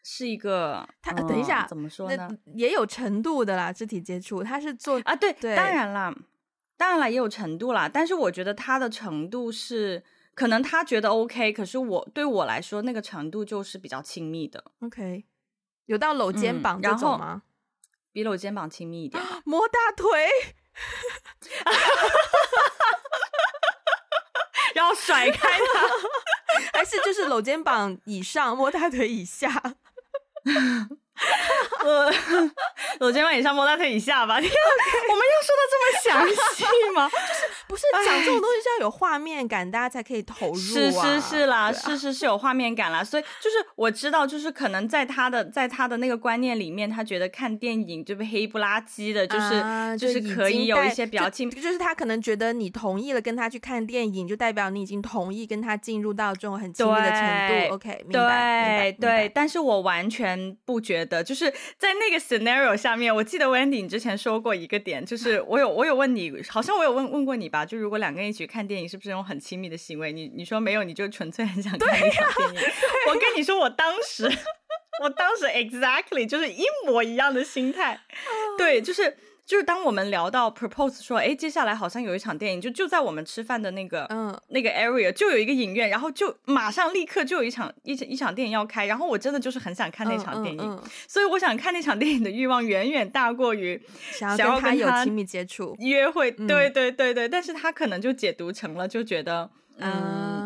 [0.02, 2.28] 是一个，他等一下，怎么说呢？
[2.54, 6.12] 也有程度的啦，肢体接触，他是做啊，对，对，当然啦，
[6.76, 7.86] 当然啦，也有程度啦。
[7.86, 10.02] 但是我觉得他的程度是，
[10.34, 14.64] 可能他觉得 OK，可是我对我来说，那个程度就是比较亲密的。
[14.80, 15.22] OK，
[15.84, 17.42] 有到搂肩膀这种吗？
[17.44, 17.49] 嗯、
[18.12, 20.28] 比搂肩膀亲密一点， 摸大腿，
[24.74, 25.88] 然后甩开他，
[26.78, 29.74] 还是就是搂肩膀以上，摸大腿以下？
[31.84, 32.12] 我
[33.06, 34.40] 我肩膀以上，摸大腿以下吧。
[34.90, 35.12] Okay.
[35.12, 37.08] 我们要说的这么详细吗？
[37.08, 40.56] 就是不是讲这种东西是要有画面感，大家才可以投入啊。
[40.56, 43.02] 是是是啦，啊、是是是有画面感啦。
[43.02, 57.74] 所以就是我知道，就是可能在他的在他的那个观念里面，他觉得看电影就被黑不拉几的，就是、啊、就是可以有一些表情，就，就是他可能觉得你同意了跟他去看电影，就代表你已经同意跟他进入到这种很亲密的程度。
[57.74, 59.32] OK，明白，对对，对。
[59.34, 67.64] 但是我完全不觉得，就是在那个 scenario 下面，我记得 Wendy 你之前说过一个点，就是 我有我有问你，好像我有问问过你吧？
[67.66, 70.12] 就如果两个人一起看电影，是不是那种很亲密的行为？
[70.12, 72.60] 你你说没有，你就纯粹很想看一场电影。
[72.60, 72.72] 啊、
[73.08, 74.24] 我跟你说，我当时，
[75.02, 78.00] 我当时 exactly 就是一模一样的心态，
[78.56, 79.16] 对，就是。
[79.50, 93.82] 就是当我们聊到 propose 说，哎，接下来好像有一场电影，就就在我们吃饭的那个，嗯，那个 area 就有一个影院，然后就马上立刻就有一场一一场电影要开，然后我真的就是很想看那场电影，嗯嗯嗯、所以我想看那场电影的欲望远远大过于
[94.12, 100.39] 想要跟他有亲密接触约会，对对对对，但是他可能就解读成了就觉得，嗯。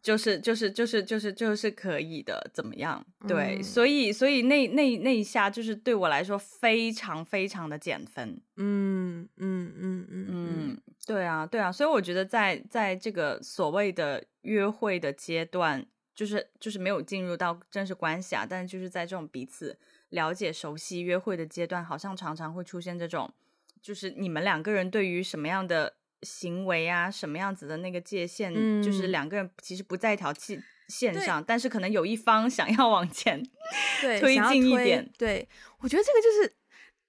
[0.00, 3.04] 嗯就是就是就是就是就是可以的，怎么样？
[3.28, 8.40] 对，嗯、所以所以那那那一下就是对我来说非常非常的减分。
[8.56, 15.84] 嗯嗯嗯嗯嗯，对啊对啊，所以我觉得在在这个所谓的约会的阶段，
[16.14, 23.30] 就是就是没有进入到正式关系啊，但是就是在这种彼此了解、熟悉、约会的阶段，好像常常会出现这种，
[23.82, 25.96] 就是你们两个人对于什么样的。
[26.22, 33.42] 行为啊，什么样子的那个界限，嗯、就是两个人其实不在一条线线上，但是可能有一方想要往前
[34.02, 35.10] 对推进一点。
[35.16, 35.48] 对，
[35.80, 36.54] 我觉得这个就是，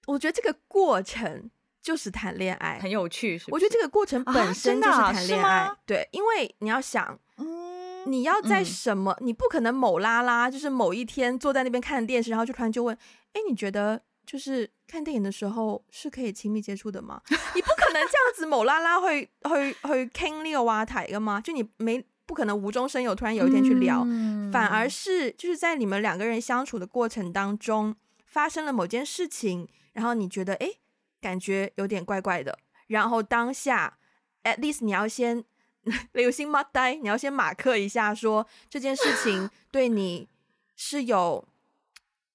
[0.06, 1.50] 我觉得这个过程
[1.82, 3.50] 就是谈恋爱，很有趣是是？
[3.50, 5.58] 我觉得这个过程本身就是谈恋爱。
[5.64, 12.96] 啊、对，因为你要想，嗯，你要在什么，嗯、你不可能某拉拉，就是某一天坐在那边看电视，然后就突然就问，
[13.32, 14.02] 哎，你觉得？
[14.24, 17.20] 就是看电影的时候是可以亲密接触的吗？
[17.54, 21.40] 你不可能这样子某拉拉会会会倾呢个话题的吗？
[21.40, 30.78] 就你没不可能无中生有，突然有一天去聊，嗯、反而是就是在你们两个人相处的过程当中发生了某件事情，然后你觉得诶，
[31.20, 33.98] 感觉有点怪怪的，然后当下
[34.44, 35.44] at least 你要先
[36.12, 36.62] 留心吗？
[36.62, 40.28] 呆，你要先马克一下说，说这件事情 对你
[40.76, 41.46] 是有。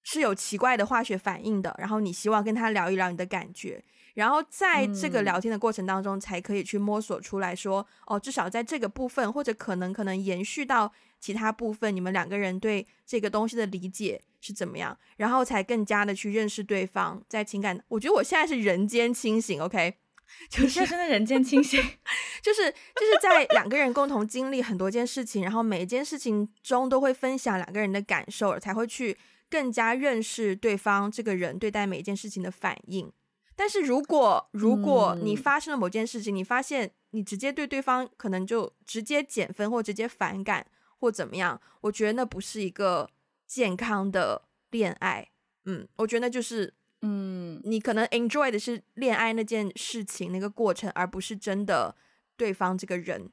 [0.09, 10.89] 是有奇怪的化学反应的，然后你希望跟他聊一聊你的感觉，然后在这个聊天的过程当中，才可以去摸索出来说，嗯、哦，至少在这个部分，或者可能可能延续到
[11.19, 19.95] 其他部分，你们两个人对这个东西的理解是怎么样，然后才更加的去认识对方，在情感，我觉得我现在是人间清醒，OK，
[20.49, 21.83] 就是真的人间清醒，
[22.41, 29.17] 就是就是在两个人共同经历很多件事情，然后每一件事情中都会分享两个人的感受，才会去。
[29.49, 33.11] 更加认识对方这个人对待每一件事情的反应，
[33.55, 40.67] 但是如果如果你发生了某件事情，嗯、你发现你直接对对方可能就直接减分或直接反感
[40.99, 43.09] 或怎么样，我觉得那不是一个
[43.45, 45.29] 健康的恋爱。
[45.65, 51.95] 嗯，我觉得那就是嗯，你可能 enjoy 的是恋爱那件事情那个过程，而不是真的
[52.35, 53.29] 对方这个人，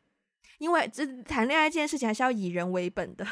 [0.58, 3.26] 因为这谈恋爱这件事情还是要以人为本的。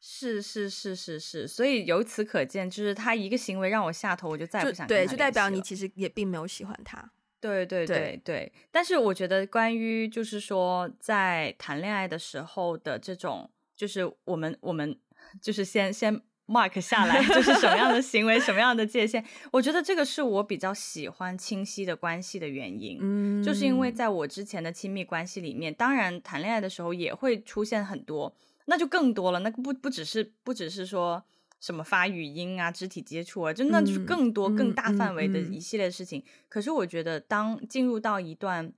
[0.00, 7.10] 是是是是是，所以由此可见，就是他一个行为让我下头，我就再也不想对，就代表你其实也并没有喜欢他。
[7.40, 14.98] 对对对对，对，但是我觉得关于就是说在谈恋爱的时候的这种，就是我们我们
[15.42, 22.98] 就是先先 mark 下来，就是什么样的行为，什么样的界限，我觉得这个是我比较喜欢清晰的关系的原因。
[23.00, 28.34] 嗯，就是因为在我之前的亲密关系里面，当然谈恋爱的时候也会出现很多。
[28.70, 31.24] 那就更多了，那不不只是不只是说
[31.58, 36.20] 什么发语音啊、肢体接触啊，就那就是更多、更大范围的一系列事情。
[36.20, 38.70] 嗯嗯嗯、可是我觉得，当进入到一段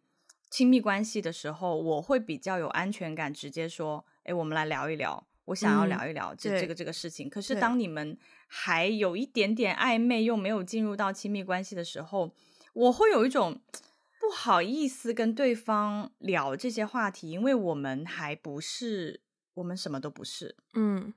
[0.49, 12.33] 亲密关系的时候，我会比较有安全感，直接说：“哎，我们来聊一聊，我想要聊一聊这、嗯、这个这个事情。”可是当你们还有一点点暧昧，又没有进入到亲密关系的时候，
[12.75, 13.61] 我会有一种
[14.21, 19.23] 不好意思跟对方聊这些话题，因为我们还不是。
[19.61, 21.13] 我们什么都不是，嗯，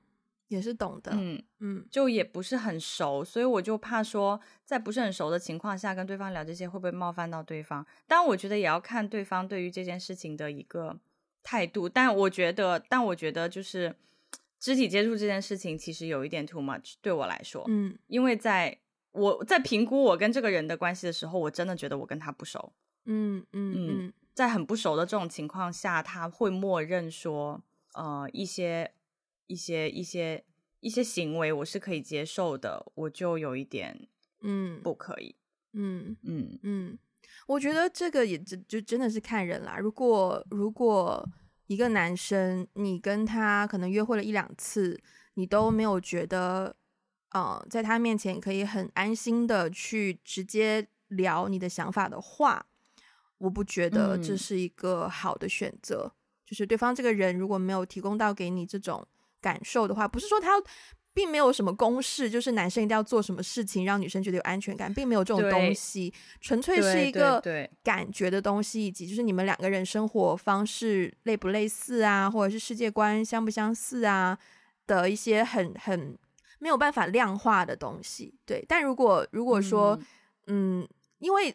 [0.48, 7.84] 也是懂的，嗯嗯，就也不是很熟，所以我就怕说，在不是很熟的情况下跟对方聊这些，会不会冒犯到对方？
[8.06, 11.00] 当然，我觉得也要看对方对于这件事情的一个
[11.42, 11.88] 态度。
[11.88, 13.96] 但我觉得，但我觉得就是
[14.60, 18.78] 肢体接触这件事情，其实有一点 too much 对我来说，嗯，因为在
[19.12, 22.72] 我在评估我跟这个人的关系的时候，我真的觉得我跟他不熟，
[23.06, 23.76] 嗯嗯嗯，
[24.06, 27.62] 嗯，在很不熟的这种情况下，他会默认说。
[27.94, 28.92] 呃，一些
[29.46, 30.44] 一些一些
[30.80, 34.08] 一些行为我是可以接受的，我就有一点
[34.42, 35.34] 嗯不可以，
[35.72, 36.98] 嗯嗯嗯，嗯，
[37.46, 39.78] 我觉得这个也就就真的是看人啦。
[39.78, 41.26] 如果如果
[41.68, 45.00] 一个男生你跟他可能约会了一两次，
[45.34, 46.76] 你都没有觉得，
[47.30, 52.66] 呃，在他面前可以很安心的去直接聊你的想法的话，
[53.38, 56.12] 我不觉得这是一个好的选择。
[56.12, 59.06] 嗯就是对方这个人如果没有提供到给你这种
[59.40, 60.50] 感受的话，不是说他
[61.12, 67.40] 并没有什么公式，就是男生一定要做什么事情让女生觉得有安全感，并没有这种东西，纯粹是一个
[67.82, 74.36] 感觉的东西，以及就是你们两个人生活方式类不类似啊，或者是世界观相不相似啊
[74.86, 76.18] 的一些很很
[76.58, 78.34] 没有办法量化的东西。
[78.44, 79.98] 对，但如果如果说
[80.46, 81.54] 嗯，嗯，因为。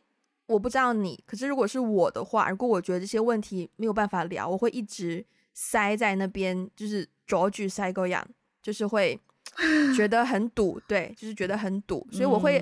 [0.50, 8.28] 我不知道你，可是如果是我的话，如果我觉得这些问题没有办法聊，我会一直塞在那边，就是卓句塞狗样，
[8.60, 9.20] 就是会
[9.96, 12.60] 觉得很堵，对，就是觉得很堵，所以我会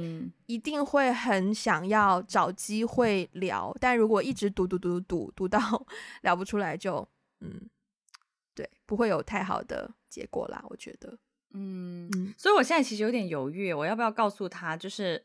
[0.47, 5.59] 一定会很想要找机会聊，但如果一直堵堵堵堵堵到
[6.23, 7.07] 聊不出来就，就
[7.39, 7.69] 嗯，
[8.53, 11.17] 对，不会有太好的结果啦，我觉得，
[11.53, 15.23] 嗯嗯，所以我现在其实有点犹豫，我要不要告诉他，就是。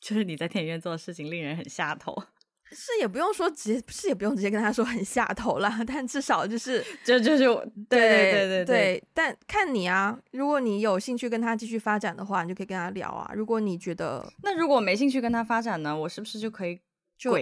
[0.00, 2.16] 就是你在电影院做的事情令人很下头，
[2.72, 7.56] 是也不用说直接，是也不用直接跟他说很下头啦，但至少就是就就就
[7.88, 13.30] 对对对对对，对，但看你啊，如果你有兴趣跟他继续发展的话，你就可以跟他聊啊。
[13.34, 16.80] 如果你觉得那如果没兴趣跟他发展呢，我是不是就可以
[17.18, 17.36] 就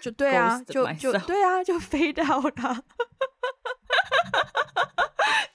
[0.00, 2.84] 就对啊，就就对啊，就飞掉了。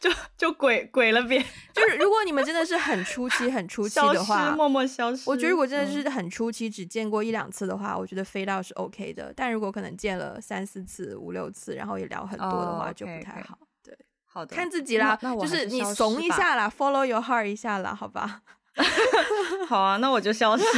[0.05, 1.39] 就就鬼鬼了别，
[1.73, 5.27] 就是如果你们真的是很初期很初期的话，默默消失。
[5.27, 9.33] 我觉得如果真的是很初期，只见过一两次的话，嗯、我觉得飞到是 OK 的。
[9.35, 13.57] 但如果可能见了三四次、五六次，然后也聊很多的话，oh, 就不太好。
[13.83, 18.41] 对，好的，看自己啦，就是你怂一下啦，Follow your heart 一下啦，好吧？
[19.67, 20.63] 好啊，那我就消失。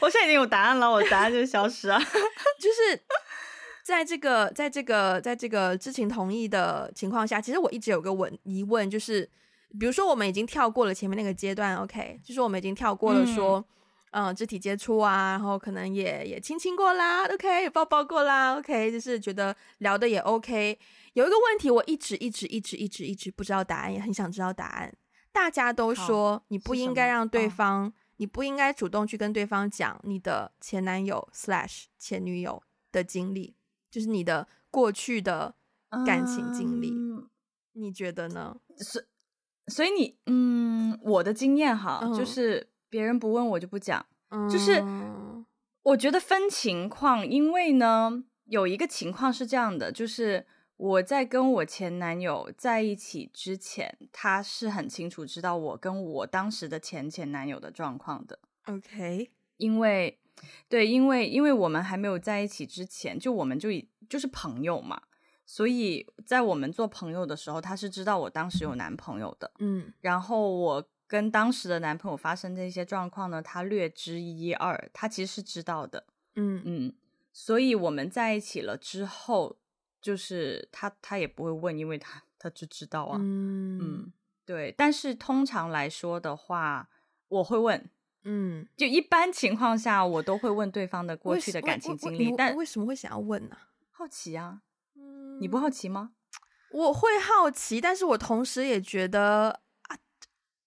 [0.00, 3.02] 我现在已经有答案了，我答案就是消失啊，就是。
[3.86, 9.30] 在这个，在这个，在这个知情同意的情况下，其实我一直有个问疑问，就是，
[9.78, 13.64] 比如说我们已经跳过了前面那个阶段，OK，就是我们已经跳过了说，
[14.10, 20.76] 嗯，呃、肢体接触啊，然后可能也也亲亲过啦，OK，也抱抱过啦，OK，就是觉得聊的也 OK。
[21.12, 24.92] 有一个问题，我一直一直一直一直一直不知道答案，也很想知道答案。
[25.30, 33.55] 大家都说你不应该让对方，哦、你不应该主动去跟对方讲你的前男友 slash 前女友的经历。
[33.96, 35.54] 就是你的过去的
[36.04, 37.30] 感情经历，嗯、
[37.72, 38.54] 你觉得呢？
[38.76, 39.02] 所
[39.68, 44.84] 所以你嗯，我的经验哈，嗯、就是别人不问我就不讲，嗯、就是
[45.82, 50.44] 我觉得分情况，因为呢，有一个情况是这样的，就是
[50.76, 58.40] 我在跟我前男友在一起之前，他是很清楚知道我跟我当时的前前男友的状况的。
[58.66, 60.18] OK，因为。
[60.68, 65.00] 对，因为因为我们还没有在一起之前，就我们就已就是朋友嘛，
[65.44, 76.94] 所以在我们做朋友的时候，他是知道我当时有男朋友的，嗯，然后我跟当时的男朋友发生这些状况呢，他略知一二，他其实是知道的，嗯嗯，
[77.32, 79.58] 所以我们在一起了之后，
[80.00, 82.22] 就是他他也不会问，因为他。
[82.38, 83.16] 他就知道啊。
[83.18, 84.12] 嗯嗯，
[84.44, 84.72] 对。
[84.76, 86.86] 但是通常来说的话，
[87.28, 87.88] 我会问，
[88.28, 92.34] 嗯，就一般情况下，我都会问对方的过去的感情经历。
[92.36, 93.56] 但为什么会想要问呢？
[93.92, 94.62] 好奇啊。
[94.96, 96.10] 嗯，你不好奇吗？
[96.72, 99.60] 我会好奇，但是我同时也觉得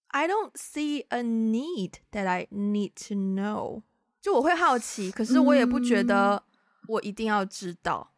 [0.07, 3.83] ，I don't see a need that I need to know。
[4.21, 6.43] 就我会好奇，可是我也不觉得
[6.87, 8.11] 我一定要知道。
[8.11, 8.15] 嗯、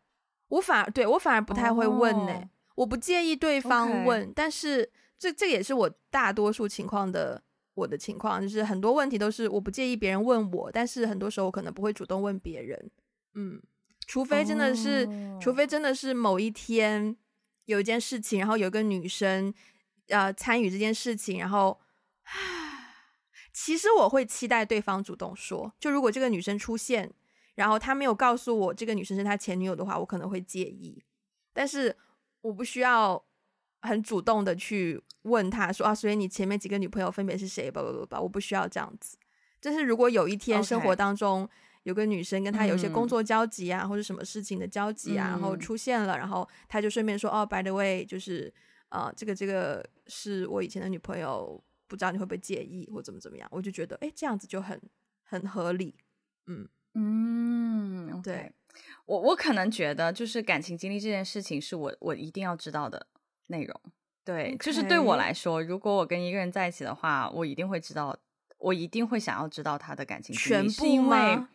[0.49, 2.39] 我反而对我反而不太会问呢、欸。
[2.43, 7.43] 哦、我不介意对方问.但是这这也是我大多数情况的
[7.73, 12.91] 我的情况，就是很多问题都是我不介意别人问我，但是很多时候我可能不会主动问别人。
[13.33, 13.61] 嗯，
[14.07, 17.15] 除非真的是，哦、除非真的是某一天
[17.65, 19.53] 有一件事情，然后有一个女生
[20.07, 21.79] 呃参与这件事情，然后。
[23.53, 27.11] 其实我会期待对方主动说，就如果这个女生出现，
[27.53, 31.03] 然后她没有告诉我这个女生是她前女友的话，我可能会介意。
[31.51, 31.93] 但是
[32.39, 33.21] 我不需要
[33.81, 37.69] 很主动的去问他说啊，所以你前面几个女朋友分别是谁？
[37.69, 39.17] 吧吧吧吧，我不需要这样子。
[39.59, 41.47] 就是如果有一天生活当中
[41.83, 48.53] 有个女生跟他有些工作交集啊，嗯、或者什么事情的交集啊，嗯、然后出现了，然后他就顺便说哦，by the way，就是
[48.89, 51.61] 呃，这个这个是我以前的女朋友。
[51.87, 54.81] 不知道你会不会介意或怎么怎么样，我就觉得哎，这样子就很
[55.23, 55.93] 很合理，
[56.47, 58.21] 嗯嗯，okay.
[58.21, 58.53] 对，
[59.05, 63.05] 我我可能觉得就是感情经历这件事情是我我一定要知道的
[63.51, 63.81] 内容，
[64.25, 64.65] 对，Okay.
[64.65, 68.17] 就是对我来说，如果我跟一个人在一起的话，我一定会知道，
[68.57, 71.49] 我一定会想要知道他的感情，全部吗？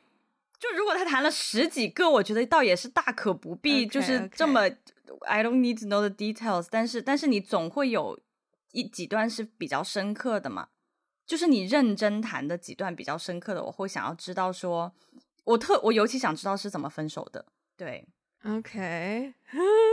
[0.60, 4.60] 就如果他谈了十几个，我觉得倒也是大可不必，Okay, 就是这么
[5.26, 8.20] I don't need to know the details，但是但是你总会有。
[8.72, 10.68] 一几段是比较深刻的嘛，
[11.26, 14.92] 就是你认真谈的几段比较深刻的，我会想要知道说，
[15.44, 17.46] 我特我尤其想知道是怎么分手的。
[17.74, 18.06] 对
[18.48, 19.34] ，OK，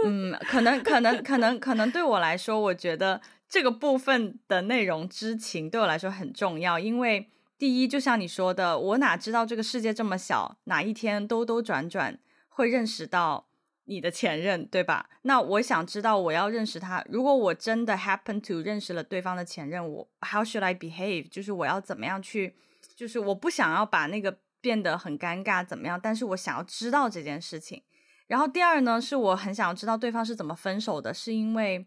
[0.06, 13.48] 嗯，可能可能可能可能对我来说，我觉得这个部分的内容知情对我来说很重要，因为第一，就像你说的，我哪知道这个世界这么小，哪一天兜兜转转会认识到。
[13.86, 15.10] 你的前任，对吧？
[15.24, 17.04] 那我想知道，我要认识他。
[17.10, 21.28] 如果我真的 happen to 认识了对方的前任，我 how should I behave？
[21.30, 22.56] 就是我要怎么样去？
[22.96, 26.00] 就是我不想要把那个变得很尴尬，怎么样？
[26.02, 27.84] 但是我想要知道这件事情。
[28.28, 31.86] 然后第二呢，是我很想要知道对方是怎么分手的，是因为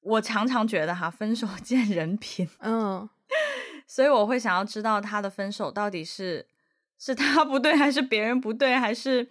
[0.00, 3.08] 我常常觉得哈，分手 见人品，嗯，
[3.86, 6.46] 所以我会想要知道他的分手到底是
[6.98, 9.28] 是他不对，还是别人不对，还是？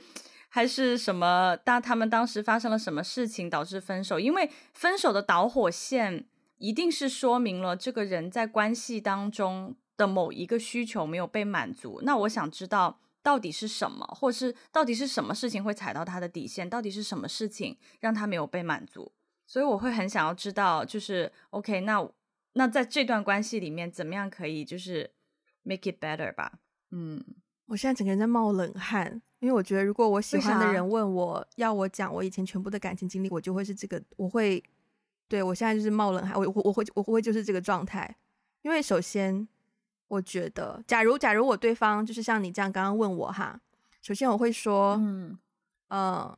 [0.52, 1.56] 还是什么？
[1.64, 4.20] 当他们当时发生了什么事情导致分手？
[4.20, 6.26] 因为分手的导火线
[6.58, 12.02] 一定是说明了这个人在关系当中的某一个需求没有被满足。
[12.02, 13.00] 那我想知道
[13.30, 16.68] 到底是什么，或是到底是什么事情会踩到他的底线？
[16.68, 19.12] 到底是什么事情让他没有被满足？
[19.46, 22.10] 所以我会很想要知道，就是 OK，那
[22.54, 25.12] 那在这段关系里面怎么样可以就是
[25.62, 26.54] make it better 吧？
[26.90, 27.24] 嗯，
[27.68, 29.22] 我现在整个人在冒冷汗。
[29.42, 34.62] 因为我觉得，如果我喜欢的人问我要我讲我以前全部的感情经历，我就会是这个，我会，
[35.28, 38.18] 对，我现在就是冒冷汗，我我我会我会就是这个状态。
[38.64, 39.48] 因为首先，
[40.10, 43.62] 我觉得，假如假如我对方就是像你这样刚刚问我哈，
[44.02, 45.40] 首先我会说，嗯，
[45.88, 46.38] 呃，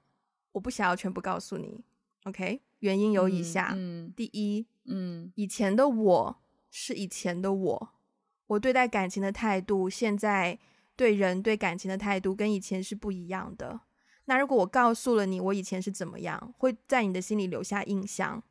[0.51, 1.83] 我不想要全部告诉你
[2.25, 2.61] ，OK？
[2.79, 7.89] 原因有以下，嗯，嗯第一，嗯，以前的我是以前的我，
[8.45, 10.59] 我对待感情的态度现在。
[10.93, 13.79] 对人对感情的态度跟以前是不一样的。
[14.25, 18.43] 那如果我告诉了你我以前是怎么样，会在你的心里留下印象。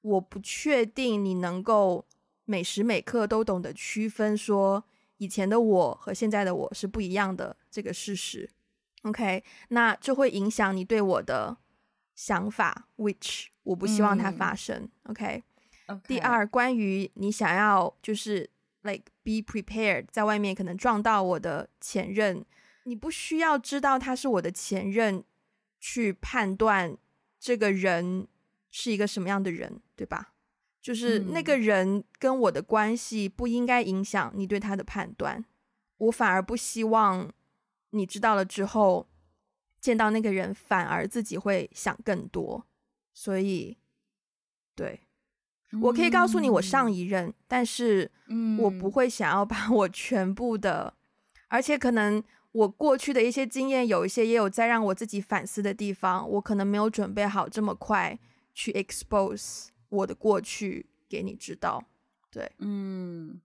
[0.00, 2.06] 我不确定你能够
[2.50, 4.82] 每时每刻都懂得区分，说
[5.18, 8.50] 以前的我和现在的我是不一样的这个事实。
[9.02, 11.56] OK，那就会影响你对我的
[12.16, 14.82] 想法，which 我不希望它发生。
[14.82, 15.42] 嗯、OK，,
[15.86, 16.00] okay.
[16.08, 18.50] 第二，关于你想要就是。
[18.82, 22.42] Like be prepared，在外面可能撞到我的前任，
[22.84, 25.22] 你不需要知道他是我的前任，
[25.78, 26.96] 去判断
[27.38, 28.26] 这个人
[28.70, 30.29] 是一个什么样的人，对吧？
[30.80, 35.44] 就是那个人跟我的关系不应该影响你对他的判断。
[35.98, 37.30] 我反而不希望
[37.90, 39.08] 你知道了之后，
[39.80, 42.66] 见到那个人反而自己会想更多。
[43.12, 43.76] 所以，
[44.74, 45.00] 对。
[45.82, 48.10] 我可以告诉你我上一任，嗯、但是
[48.58, 52.20] 我不会想要把我全部的，嗯、而且可能
[52.50, 58.18] 我过去的一些经验有一些也有在让我自己反思的地方，我可能没有准备好这么快
[58.52, 61.84] 去 expose 我的过去给你知道。
[62.30, 63.40] 对，嗯，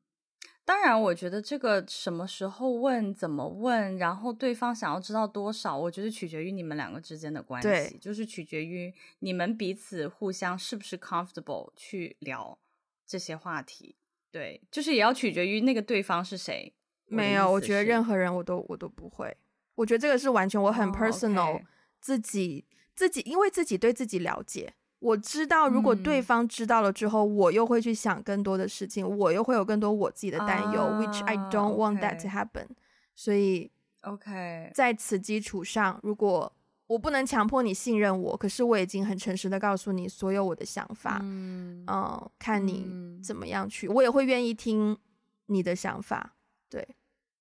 [0.64, 12.58] 当然，我觉得这个什么时候问、怎么问，然后对方想要知道多少，我觉得取决于你们两个之间的关系，就是取决于你们彼此互相是不是 comfortable 去聊
[13.06, 13.96] 这些话题。
[14.32, 16.74] 对，就是也要取决于那个对方是谁。
[17.08, 19.36] 没有，我觉得任何人我都我都不会。
[19.76, 21.62] 我觉得这个是完全我很 personal，、oh.
[22.00, 22.66] 自己
[22.96, 24.74] 自己因为自己对自己了解。
[25.06, 32.70] 我知道，如果对方知道了之后，嗯、我又会去想更多的事情，我又会有更多我自己的担忧、uh,，which I don't want that to happen。
[33.16, 33.70] 所以
[34.02, 36.52] ，OK，在此基础上，如果
[36.88, 44.98] 我不能强迫你信任我，可是我已经很诚实的告诉你所有我的想法，嗯，呃、看你怎么样去，我也会愿意听
[45.46, 46.34] 你的想法，
[46.68, 46.84] 对，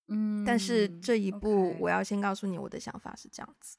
[0.09, 3.79] 嗯，但是这一步我要先告诉你我的想法是这样子。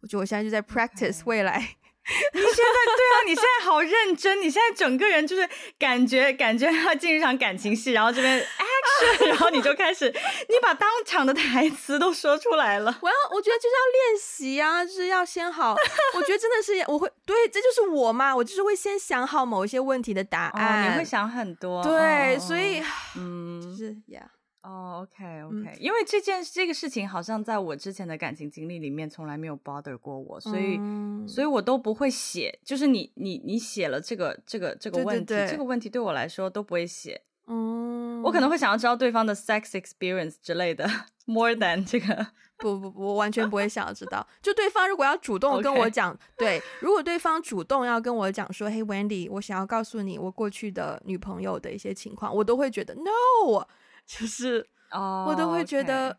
[0.00, 1.76] 我觉得我现在就在 practice 未来。
[2.32, 5.48] 你现在对啊，你现在好认真，你现在整个人就是
[5.78, 10.08] 感觉感觉要进一场感情戏，然后这边 action， 然后你就开始，
[10.48, 12.96] 你把当场的台词都说出来了。
[13.02, 15.74] 我要，我觉得就是要练习啊，就是要先好。
[16.14, 20.84] 我觉得真的是我会，对，这就是我嘛，我就是会先想好某一些问题的答案。
[20.84, 22.80] 哦，你会想很多，对，哦，所以
[23.16, 24.22] 嗯，就是呀。
[24.66, 32.58] 哦、oh，OK OK，嗯，因为这件这个事情好像在我之前的感情经历里面从来没有 bother 过我，所以，嗯，所以我都不会写。
[32.64, 37.22] 就是你你你写了这个这个这个问题，对对对，这个问题对我来说都不会写。
[37.46, 40.84] 嗯，我可能会想要知道对方的 sex experience 之类的
[41.26, 42.26] ，more than 这个。
[42.58, 44.26] 不不不，我完全不会想要知道。
[44.40, 46.18] 就对方如果要主动跟我讲，okay.
[46.38, 53.64] 对，如果对方主动要跟我讲说，嘿，Wendy，我想要告诉你我过去的女朋友的一些情况，我都会觉得 no。
[54.06, 56.10] 就是，oh, 我都会觉得，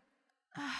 [0.52, 0.72] 啊、okay.，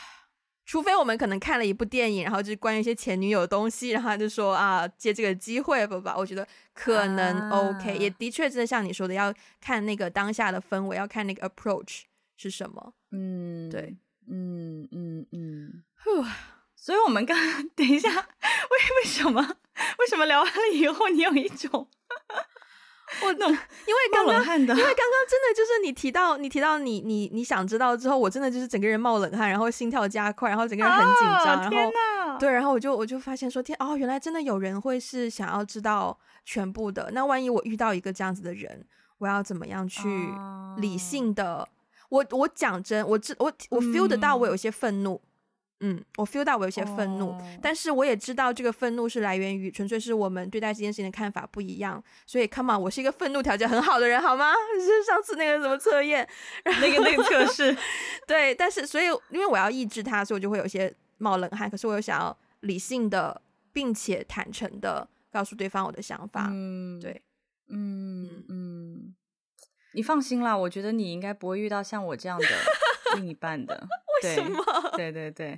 [0.66, 7.98] 除非我们可能看了一部电影，然后就是关于一些前女友的东西，然后他就说啊，借这个机会吧吧，我觉得可能 OK，、uh.
[7.98, 12.02] 也的确真的像你说的，要看那个当下的氛围，要看那个 approach
[12.36, 12.92] 是什么。
[13.12, 13.96] 嗯，对，
[14.28, 16.22] 嗯嗯嗯，呼，
[16.76, 19.40] 所以我们刚刚等一下，为为什么
[19.98, 21.88] 为什么聊完了以后，你有一种？
[23.24, 31.92] 我懂， 因为刚刚，因为刚刚真的就是你提到，你提到你你你想知道之后，我真的就是整个人冒冷汗，然后心跳加快，然后整个人很紧张，哦、然后天
[32.38, 37.10] 对，然后我就我就发现说天哦，原来真的有人会是想要知道全部的。
[37.12, 38.84] 那万一我遇到一个这样子的人，
[39.18, 40.08] 我要怎么样去
[40.76, 41.56] 理性的？
[41.56, 41.68] 哦、
[42.10, 45.14] 我我讲真，我知我我 feel 得到我有些愤怒。
[45.14, 45.27] 嗯
[45.80, 47.40] 嗯，我 feel 到我有些愤怒，oh.
[47.62, 54.52] 但是我也知道这个愤怒是来源于纯粹是我们对待这件事情的看法不一样，所以 come on，我是一个愤怒条件很好的人，好吗？
[54.76, 56.28] 就 是上次那个什么测验，
[56.64, 57.76] 那个那个测试，
[58.26, 63.40] 对，但是所以因为我要抑制它，所以我就会有些冒冷汗，可是我又想要理性的
[63.72, 67.22] 并且坦诚的告诉对方我的想法，嗯，对，
[67.68, 69.14] 嗯嗯，
[69.92, 72.46] 你放心啦，我觉得你应该不会遇到像我这样的
[73.14, 73.86] 另一半的。
[74.22, 74.62] 为什么？
[74.96, 75.48] 对对对，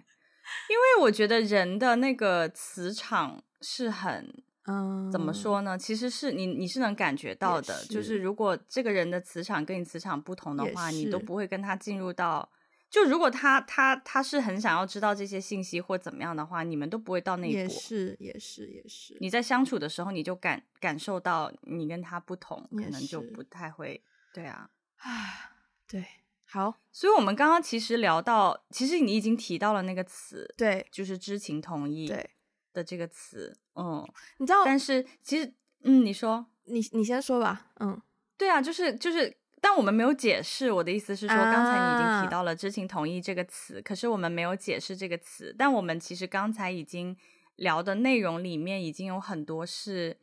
[0.68, 4.32] 因为我觉得人的那个磁场是很，
[4.66, 5.76] 嗯，怎么说呢？
[5.78, 12.50] 其实是你你是能感觉到的，就是如果这个人的磁场跟你磁场不同的话，你都不会跟他进入到。
[12.90, 17.56] 就如果他他他是很想要知道这些信息或怎么样的话，你们都不会到那一步。
[17.56, 19.16] 也是也是也是。
[19.20, 24.02] 你在相处的时候，你就感感受到你跟他不同，可能就不太会。
[24.34, 25.52] 对啊，啊，
[25.86, 26.04] 对。
[26.52, 32.28] 好，所以我们刚刚其实聊到，其实你已经提到了那个词，对，就是知情同意，对
[32.72, 34.04] 的这个词，嗯，
[34.38, 38.02] 你知道，但是其实，嗯，你说，你你先说吧，嗯，
[38.36, 47.16] 对啊，就是就是，但我们没有解释，我的意思是说，刚才你已经提到了知情同意这个词，啊，可是我们没有解释这个词，但我们其实刚才已经
[47.54, 50.18] 聊的内容里面已经有很多是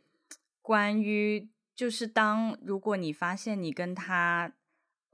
[0.61, 4.51] 关于，就是当如果你发现你跟他。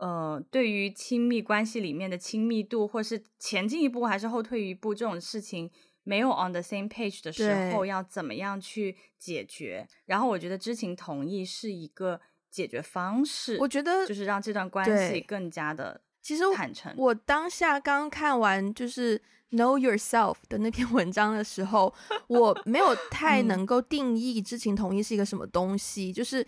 [0.04, 5.72] 呃，对于亲密关系里面的亲密度，或是前进一步还是后退一步这种事情，
[6.04, 9.88] 没有 on the same page 的时候，要怎么样去解决？
[10.06, 12.20] 然后我觉得知情同意是一个
[12.52, 13.56] 解决方式。
[13.62, 16.94] 我觉得就是让这段关系更加的其实坦诚。
[16.98, 19.18] 我当下刚看完就是
[19.52, 21.94] Know Yourself 的那篇文章的时候，
[22.28, 26.46] 我没有太能够定义知情同意是一个什么东西，就是。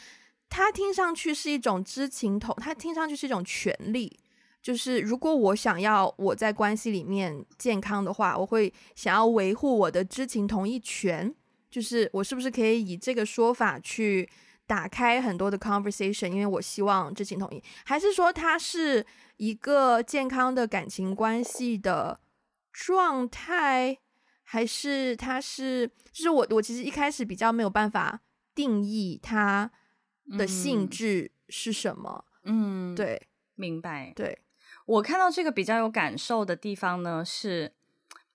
[0.50, 4.18] 它听上去是一种知情同，它听上去是一种权利，
[4.62, 11.34] 就是如果我想要我在关系里面健康的话，我会想要维护我的知情同意权，
[11.70, 14.30] 就是我是不是可以以这个说法去
[14.66, 19.06] 打开很多的 conversation，因为我希望知情同意，还是说它是
[19.38, 22.20] 一个健康的感情关系的
[22.72, 23.98] 状态，
[24.44, 28.22] 还是它是，就是我我其实一开始比较没有办法
[28.56, 29.70] 定义它。
[30.38, 32.26] 的性质是什么？
[32.44, 33.22] 嗯，对，
[33.56, 34.12] 明白。
[34.16, 34.40] 对，
[34.86, 37.74] 我看到这个比较有感受的地方呢，是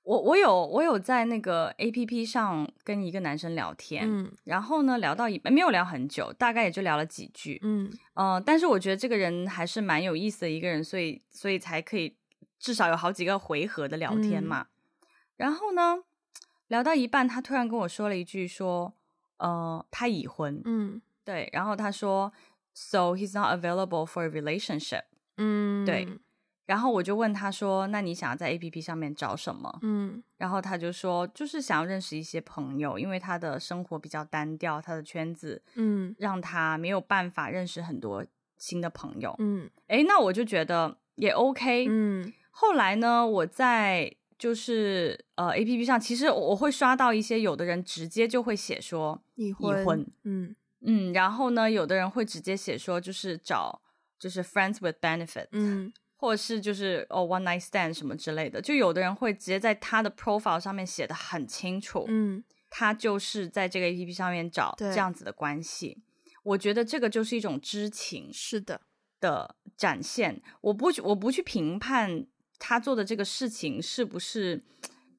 [0.03, 12.16] 我我有我有在那个 APP 上跟一个男生聊天，嗯，然后呢聊到一没有聊很久，大概也就聊了几句，嗯呃，但是我觉得这个人还是蛮有意思的一个人，所以所以才可以
[12.59, 14.62] 至少有好几个回合的聊天嘛。
[14.62, 14.66] 嗯、
[15.36, 16.03] 然后呢
[16.68, 18.93] 聊到一半，他突然跟我说了一句说，
[19.36, 21.01] 呃，他已婚，嗯，
[21.31, 22.33] 对，然后他说
[22.74, 25.03] ，So he's not available for a relationship，
[25.37, 26.09] 嗯，对。
[26.66, 38.24] 然后我就问他说：“那你想要在 APP 上面找什么？”嗯，然后他就说：“就是想要认识一些朋友，因为他的生活比较单调，他的圈子，嗯，让他没有办法认识很多
[38.57, 41.87] 新的朋友。”嗯，哎，那我就觉得也 OK。
[41.89, 53.81] 嗯，后来呢，我在就是呃 APP 上，其实我会刷到一些有的人直接就会写说已婚，已婚，嗯嗯，然后呢，有的人会直接写说就是找
[54.18, 55.93] 就是 friends with benefit，嗯。
[56.16, 66.03] 或者是就是哦，one night stand 什么之类的，就有的人会直接在他的 profile 上面写的很清楚，嗯，他就是在这个 APP 上面找这样子的关系。
[66.43, 68.83] 我觉得这个就是一种知情，是的
[69.18, 70.43] 的展现。
[70.61, 72.26] 我不我不去评判
[72.59, 74.62] 他做的这个事情是不是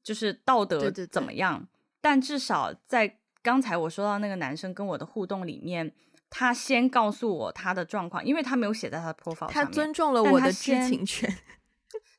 [0.04, 1.68] 就是道德怎么样，对对对，
[2.00, 5.92] 但至少在刚才我说到那个男生跟我的互动里面。
[6.34, 9.52] 他先告诉我他的状况，因为他没有写在他的 profile 上面。
[9.52, 11.30] 他尊重了我的知情权。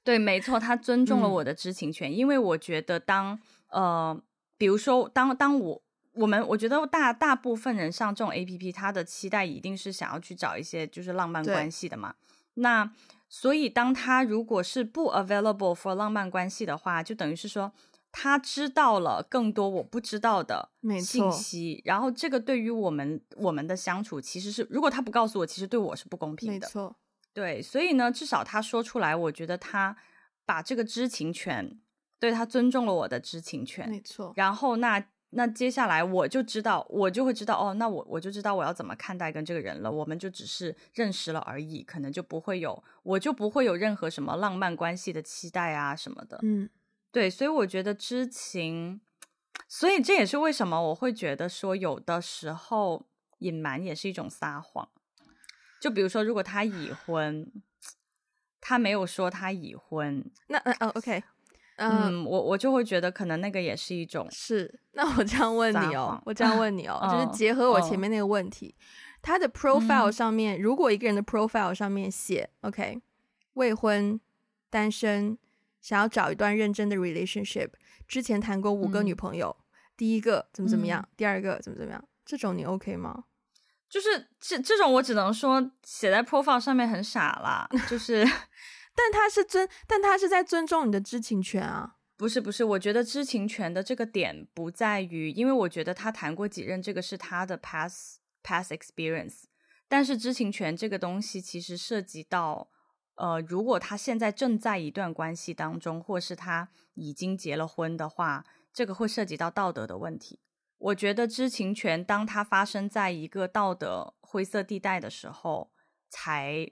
[0.03, 4.15] 对，没错，他尊重了我的知情权，嗯、因为我觉得当呃，
[4.55, 5.82] 比如说当当我
[6.13, 12.13] 我们，我觉得大大部分人上这种 APP，他的期待一定是想要去找一些就是浪漫关系的嘛。
[12.53, 12.88] 那
[13.28, 17.74] 所以当他如果是不 available for 浪漫关系的话，就等于是说。
[18.16, 20.70] 他知道了更多我不知道的
[21.01, 26.53] 信息，然后这个对于我们我们的相处其实是，如果他不告诉我，其实对我是不公平的。
[26.53, 26.95] 没错，
[27.34, 29.97] 对，所以呢，至少他说出来，我觉得他
[30.45, 31.80] 把这个知情权，
[32.20, 33.89] 对，他尊重了我的知情权。
[33.89, 39.91] 没错，然后那那接下来我就知道，我就会知道哦，那我我就知道我要怎么看待跟这个人了。
[39.91, 46.39] 我们就只是认识了而已，可能就不会有，我就不会有任何什么浪漫关系的期待啊什么的。
[46.43, 46.70] 嗯。
[47.14, 48.99] 对，所以我觉得知情，
[49.68, 53.05] 所以这也是为什么我会觉得说，有的时候
[53.38, 54.89] 隐瞒也是一种撒谎。
[55.80, 57.51] 就比如说，如果他已婚，
[58.59, 61.24] 他没有说他已婚，那嗯、呃、OK，
[61.76, 64.80] 嗯，我我就会觉得可能那个也是一种是。
[64.93, 68.74] 那我这样问你哦，我这样问你哦，就是结合我前面那个问题，
[69.22, 72.99] 他的 profile 上面，如果一个人的 profile 上面写 OK，
[73.53, 74.20] 未婚，
[74.72, 75.38] 单身。
[75.84, 77.70] 想要找一段认真的 relationship，
[78.08, 79.64] 之前谈过五个女朋友，嗯、
[79.98, 83.26] 第一个怎么怎么样，嗯、第二个怎么怎么样，这种你 OK 吗？
[83.90, 88.24] 就是这这种我只能说写在 profile 上面很傻啦，就是，
[88.96, 91.98] 但他是尊，但他是在尊重你的知情权啊。
[92.16, 99.44] 不是不是，我觉得知情权的这个点不在于，因为我觉得他谈过几任，这个是他的 past past experience，
[99.90, 102.70] 但是知情权这个东西其实涉及到。
[103.16, 108.43] 呃，如果他现在正在一段关系当中，或是他已经结了婚的话，
[108.74, 110.39] 这个会涉及到道德的问题。
[110.80, 115.72] 我觉得知情权，当它发生在一个道德灰色地带的时候，
[116.09, 116.72] 才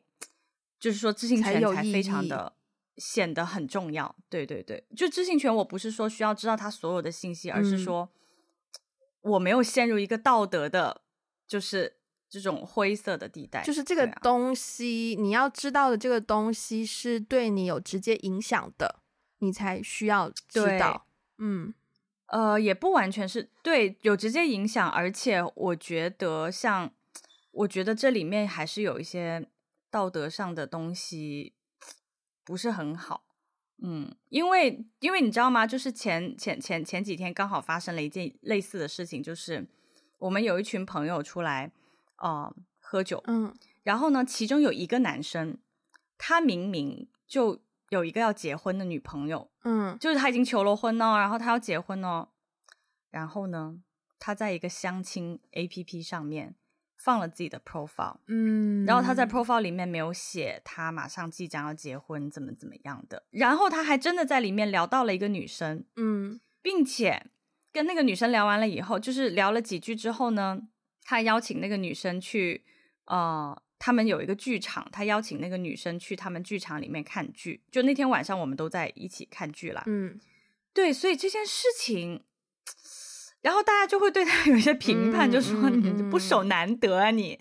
[0.79, 2.53] 就是说知情权才非常的
[2.97, 4.15] 显得很重要。
[4.27, 8.09] 对对对，就知情权，我不是说需要知道他所有的信息，而是说
[9.21, 11.03] 我没有陷入一个道德的，
[11.47, 12.00] 就是。
[12.31, 19.01] 这种灰色的地带，就是这个东西，啊、你要知道的这个东西是对你有直接影响的，
[19.39, 21.05] 你才需要知道。
[21.39, 21.73] 嗯，
[22.27, 26.89] 呃，也不完全是对，有直接影响，而且我觉得像，
[27.51, 29.45] 我觉得这里面还是有一些
[29.89, 31.51] 道德上的东西
[32.45, 33.25] 不是很好。
[33.83, 35.67] 嗯，因为因为你知道吗？
[35.67, 39.67] 就是前前前前几天刚好发生了一件类似的事情，就是
[40.19, 41.69] 我们有一群朋友出来。
[42.21, 43.53] 哦、呃，喝酒，嗯，
[43.83, 45.57] 然后呢，其中有一个男生，
[46.17, 52.29] 他明明就有一个要结婚的女朋友，嗯，就是他已经求了婚哦，然后他要结婚哦，
[53.09, 53.81] 然后呢，
[54.19, 56.55] 他在一个相亲 APP 上面
[56.95, 67.25] 放了自己的 profile，嗯，然后他在 profile 里面没有写他马上即将要结婚怎么怎么样的，然后他还真的在里面聊到了一个女生，嗯，并且
[67.73, 70.67] 跟那个女生聊完了以后，就是聊了几句之后呢。
[71.03, 72.63] 他邀请那个女生去，
[73.05, 77.61] 呃，他们有一个剧场，他邀请那个女生去他们剧场里面看剧。
[77.71, 79.83] 就那天晚上，我们都在一起看剧啦。
[79.87, 80.19] 嗯，
[80.73, 82.23] 对，所以这件事情，
[83.41, 87.39] 然后大家就会对他 有一些评判，嗯、就说你不守难得啊你。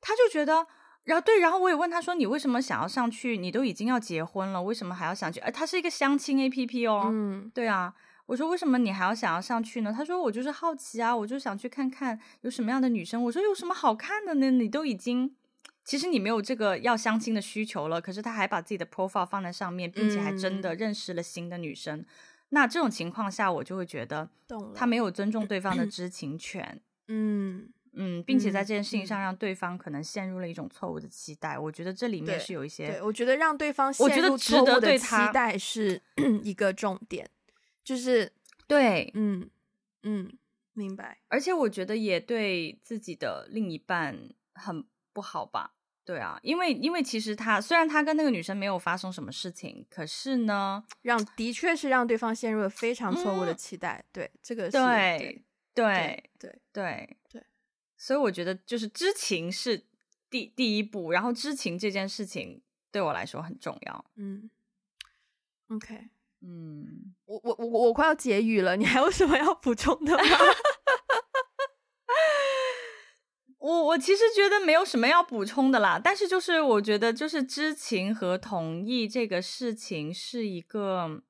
[0.00, 0.66] 他就觉得
[1.04, 3.36] 然后对，然后我也问他说：“你为什么想要上去？
[3.36, 7.08] 你都已经要结婚了，为什么还要上去？”哎，他是一个相亲 APP 哦。
[7.10, 7.92] 嗯，对啊。
[8.30, 14.52] 我说：“为什么你还要想要上去呢？”他说：“我就是好奇啊，我就想去看看有什么样的女生。”我说：“有什么好看的呢？
[14.52, 15.34] 你都已经，
[15.84, 18.00] 其实你没有这个要相亲的需求了。
[18.00, 21.98] 可是他还把自己的 profile 放在上面，并且还真的认识了新的女生。
[21.98, 22.06] 嗯、
[22.50, 24.30] 那这种情况下，我就会觉得，
[24.76, 26.80] 他没有尊重对方的知情权。
[27.08, 31.58] 嗯嗯，并且在这件事情上让对方可能陷入了一种错误的期待。
[31.58, 36.00] 我觉得这里面是有一些，对，我觉得让对方陷入错误的期待是
[36.44, 37.28] 一个重点。
[37.84, 38.32] 就是
[38.66, 39.50] 对，嗯
[40.02, 40.38] 嗯，
[40.72, 41.18] 明白。
[41.28, 45.74] 而且我觉得也对自己的另一半很不好吧？
[46.02, 53.98] 对啊，因为因为其实他虽然他跟那个女生没有发生什么事情，可是呢，让的确是让对方陷入了非常错误的期待。
[53.98, 57.46] 嗯、对，这个是对对对对对对。
[57.96, 59.84] 所以我觉得就是知情是
[60.28, 62.60] 第第一步，然后知情这件事情
[62.90, 64.04] 对我来说很重要。
[64.16, 64.50] 嗯
[65.68, 66.08] ，OK。
[66.42, 70.24] 嗯，我我我我快要结语了，你还有什么要补充的吗？
[73.58, 81.22] 我我其实觉得没有什么要补充的啦，但是就是我觉得就是知情和同意这个事情是一个，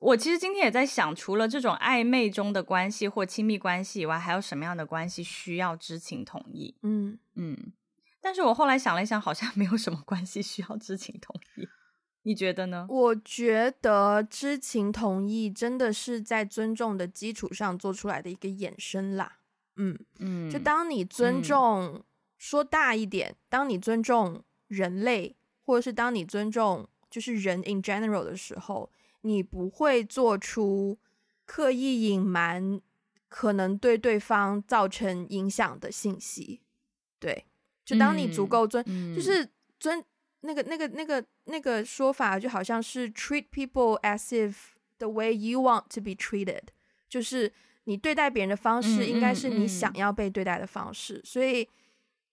[0.00, 6.76] 我其实今天也在想，除了这种暧昧中的关系或亲密关系以外，还有什么样的关系需要知情同意？
[6.82, 7.72] 嗯嗯，
[8.20, 11.68] 但是我后来想了一想，好像没有什么关系需要知情同意。
[12.22, 12.86] 你觉得呢？
[12.90, 19.38] 我觉得知情同意真的是在尊重的基础上做出来的一个衍生啦。
[19.76, 22.04] 嗯嗯，就当你尊重，嗯、
[22.36, 28.92] 说大一点，当你尊重人类，或者是当你尊重就是人 in general 的时候，
[29.22, 30.98] 你不会做出
[31.46, 32.82] 刻意隐瞒
[33.28, 36.60] 可能对对方造成影响的信息。
[37.18, 37.46] 对，
[37.82, 39.48] 就当你足够尊，嗯、就是
[39.78, 40.04] 尊。
[40.40, 44.54] 那个、那个、那个、那个说法就好像是 treat people as if
[44.98, 46.62] the way you want to be treated，
[47.08, 47.52] 就是
[47.84, 51.14] 你对待别人的方式应该是你想要被对待的方式。
[51.14, 51.68] 嗯嗯嗯、所以，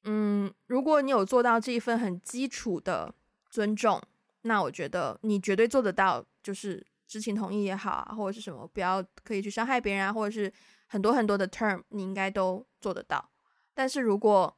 [0.03, 3.14] 嗯，如果你有做到这一份很基础的
[3.49, 4.01] 尊重，
[4.43, 6.26] 那我觉得你绝对做得到。
[6.43, 10.49] 就是知情同意也好啊，或者是什么，不要可以去伤害别人啊，或者是
[10.88, 13.30] 很多很多的 term，你应该都做得到。
[13.74, 14.57] 但是如果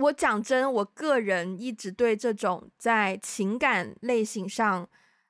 [0.00, 4.88] 我讲真，我个人一直对这种在情感类型上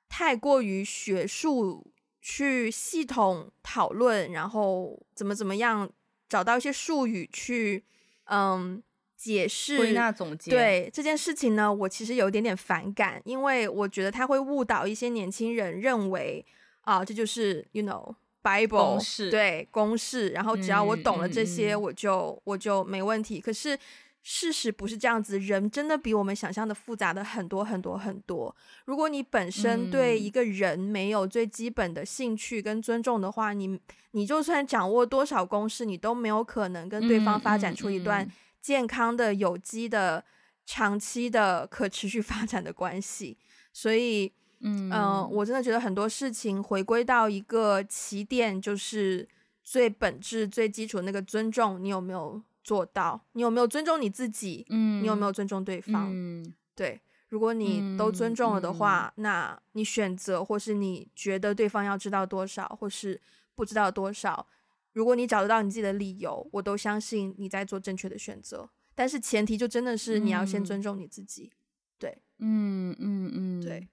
[0.09, 5.87] 太过于学术去系统讨论，然后怎么怎么样
[6.27, 7.83] 找到一些术语去
[8.25, 8.81] 嗯
[9.15, 16.43] 解释归纳总结，对这件事情呢，我其实有一点点反感，因为我觉得他会误导一些年轻人认为
[16.81, 23.39] 啊，这就是 you know Bible 公式，对公式，然后只要我懂了这些，嗯、我就、嗯、我就没问题。
[23.39, 23.77] 可是。
[24.23, 28.55] 事实不是这样子，人真的比我们想象的复杂的很多很多很多。
[28.85, 33.79] 如果你本身对一个人没有最基本的兴趣跟尊重的话，嗯、你
[34.11, 38.29] 你就算掌握多少公式，你都没有可能跟对方发展出一段
[38.61, 40.23] 健康的、有机的、
[40.67, 43.35] 长期的、可持续发展的关系。
[43.73, 49.27] 所以，嗯、呃，我真的觉得很多事情回归到一个起点，就是
[49.63, 52.39] 最本质、最基础的那个尊重，你有没有？
[52.63, 54.65] 做到，你有没有尊重你自己？
[54.69, 56.09] 嗯，你有没有尊重对方？
[56.11, 63.19] 嗯，对，如果你都尊重了的话，嗯，那你选择或是你觉得对方要知道多少，或是
[63.55, 64.47] 不知道多少，
[64.93, 68.69] 如果你找得到你自己的理由，我都相信你在做正确的选择。
[68.93, 71.51] 但是前提就真的是你要先尊重你自己。
[71.97, 73.87] 对，嗯嗯嗯，对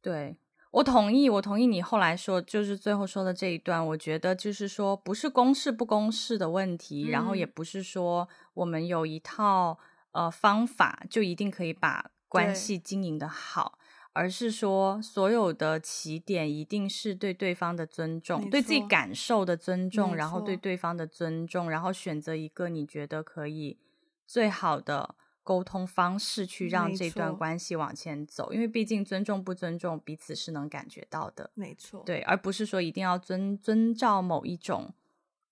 [0.00, 0.36] 对。
[0.74, 3.86] 我同意，我同意你后来说，就是最后说的这一段。
[3.86, 9.78] 我觉得就是说，不是公事不公事的问题，嗯、然后也不是说我们有一套
[10.10, 13.78] 呃方法就一定可以把关系经营的好，
[14.12, 23.78] 而是说所有的起点一定是对对方的尊重，对自己感受的尊重，然后对对方的尊重，然后选择一个你觉得可以
[24.26, 25.14] 最好的。
[25.44, 34.92] 沟通方式去让这段关系往前走，因为毕竟尊重不尊重彼此是能感觉到的，没错，对，而不是说一定要遵遵照某一种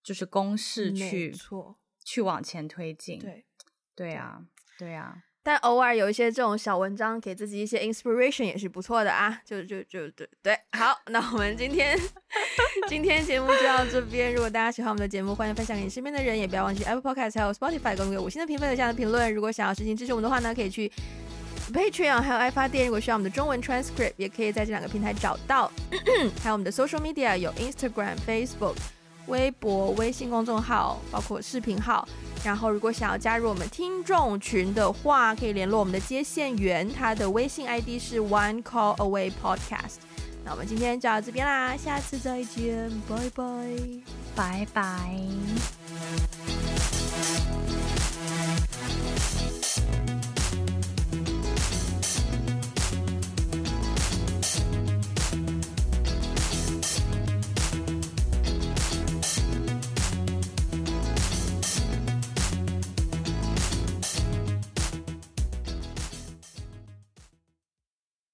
[0.03, 1.33] 就是公式去
[2.05, 3.45] 去往前推进，对，
[3.95, 4.15] 对。
[4.15, 4.45] 啊，
[4.77, 5.23] 对啊。
[5.45, 9.41] 但偶尔有一些这种小文章，给自己一些 inspiration 也是不错的啊！
[9.45, 11.99] 就就就对对，好，那我们今天
[12.89, 14.33] 今天节目就到这边。
[14.33, 19.35] 如果大家喜欢我们的节目，欢迎分享给你身边的人，也不要忘记 Apple Podcast 还有 Spotify 给我们五星的评分，留下的评论。
[19.35, 20.91] 如果想要实行支持我们的话呢，可以去
[21.73, 22.87] Patreon 还有爱发电。
[22.87, 25.73] 如果需要我们的中文 transcript，也可以在这两个平台找到。
[26.41, 28.77] 还有我们的 social media 有 Instagram、Facebook。
[29.27, 32.07] 微博、微信公众号，包括视频号。
[32.45, 39.99] 然后，如果想要加入我们听众群的话，可以联络我们的接线员，他的微信 ID 是 One Call Away Podcast。
[40.45, 43.45] 那我们今天就到这边啦，下次再见，拜拜，
[44.35, 44.83] 拜拜。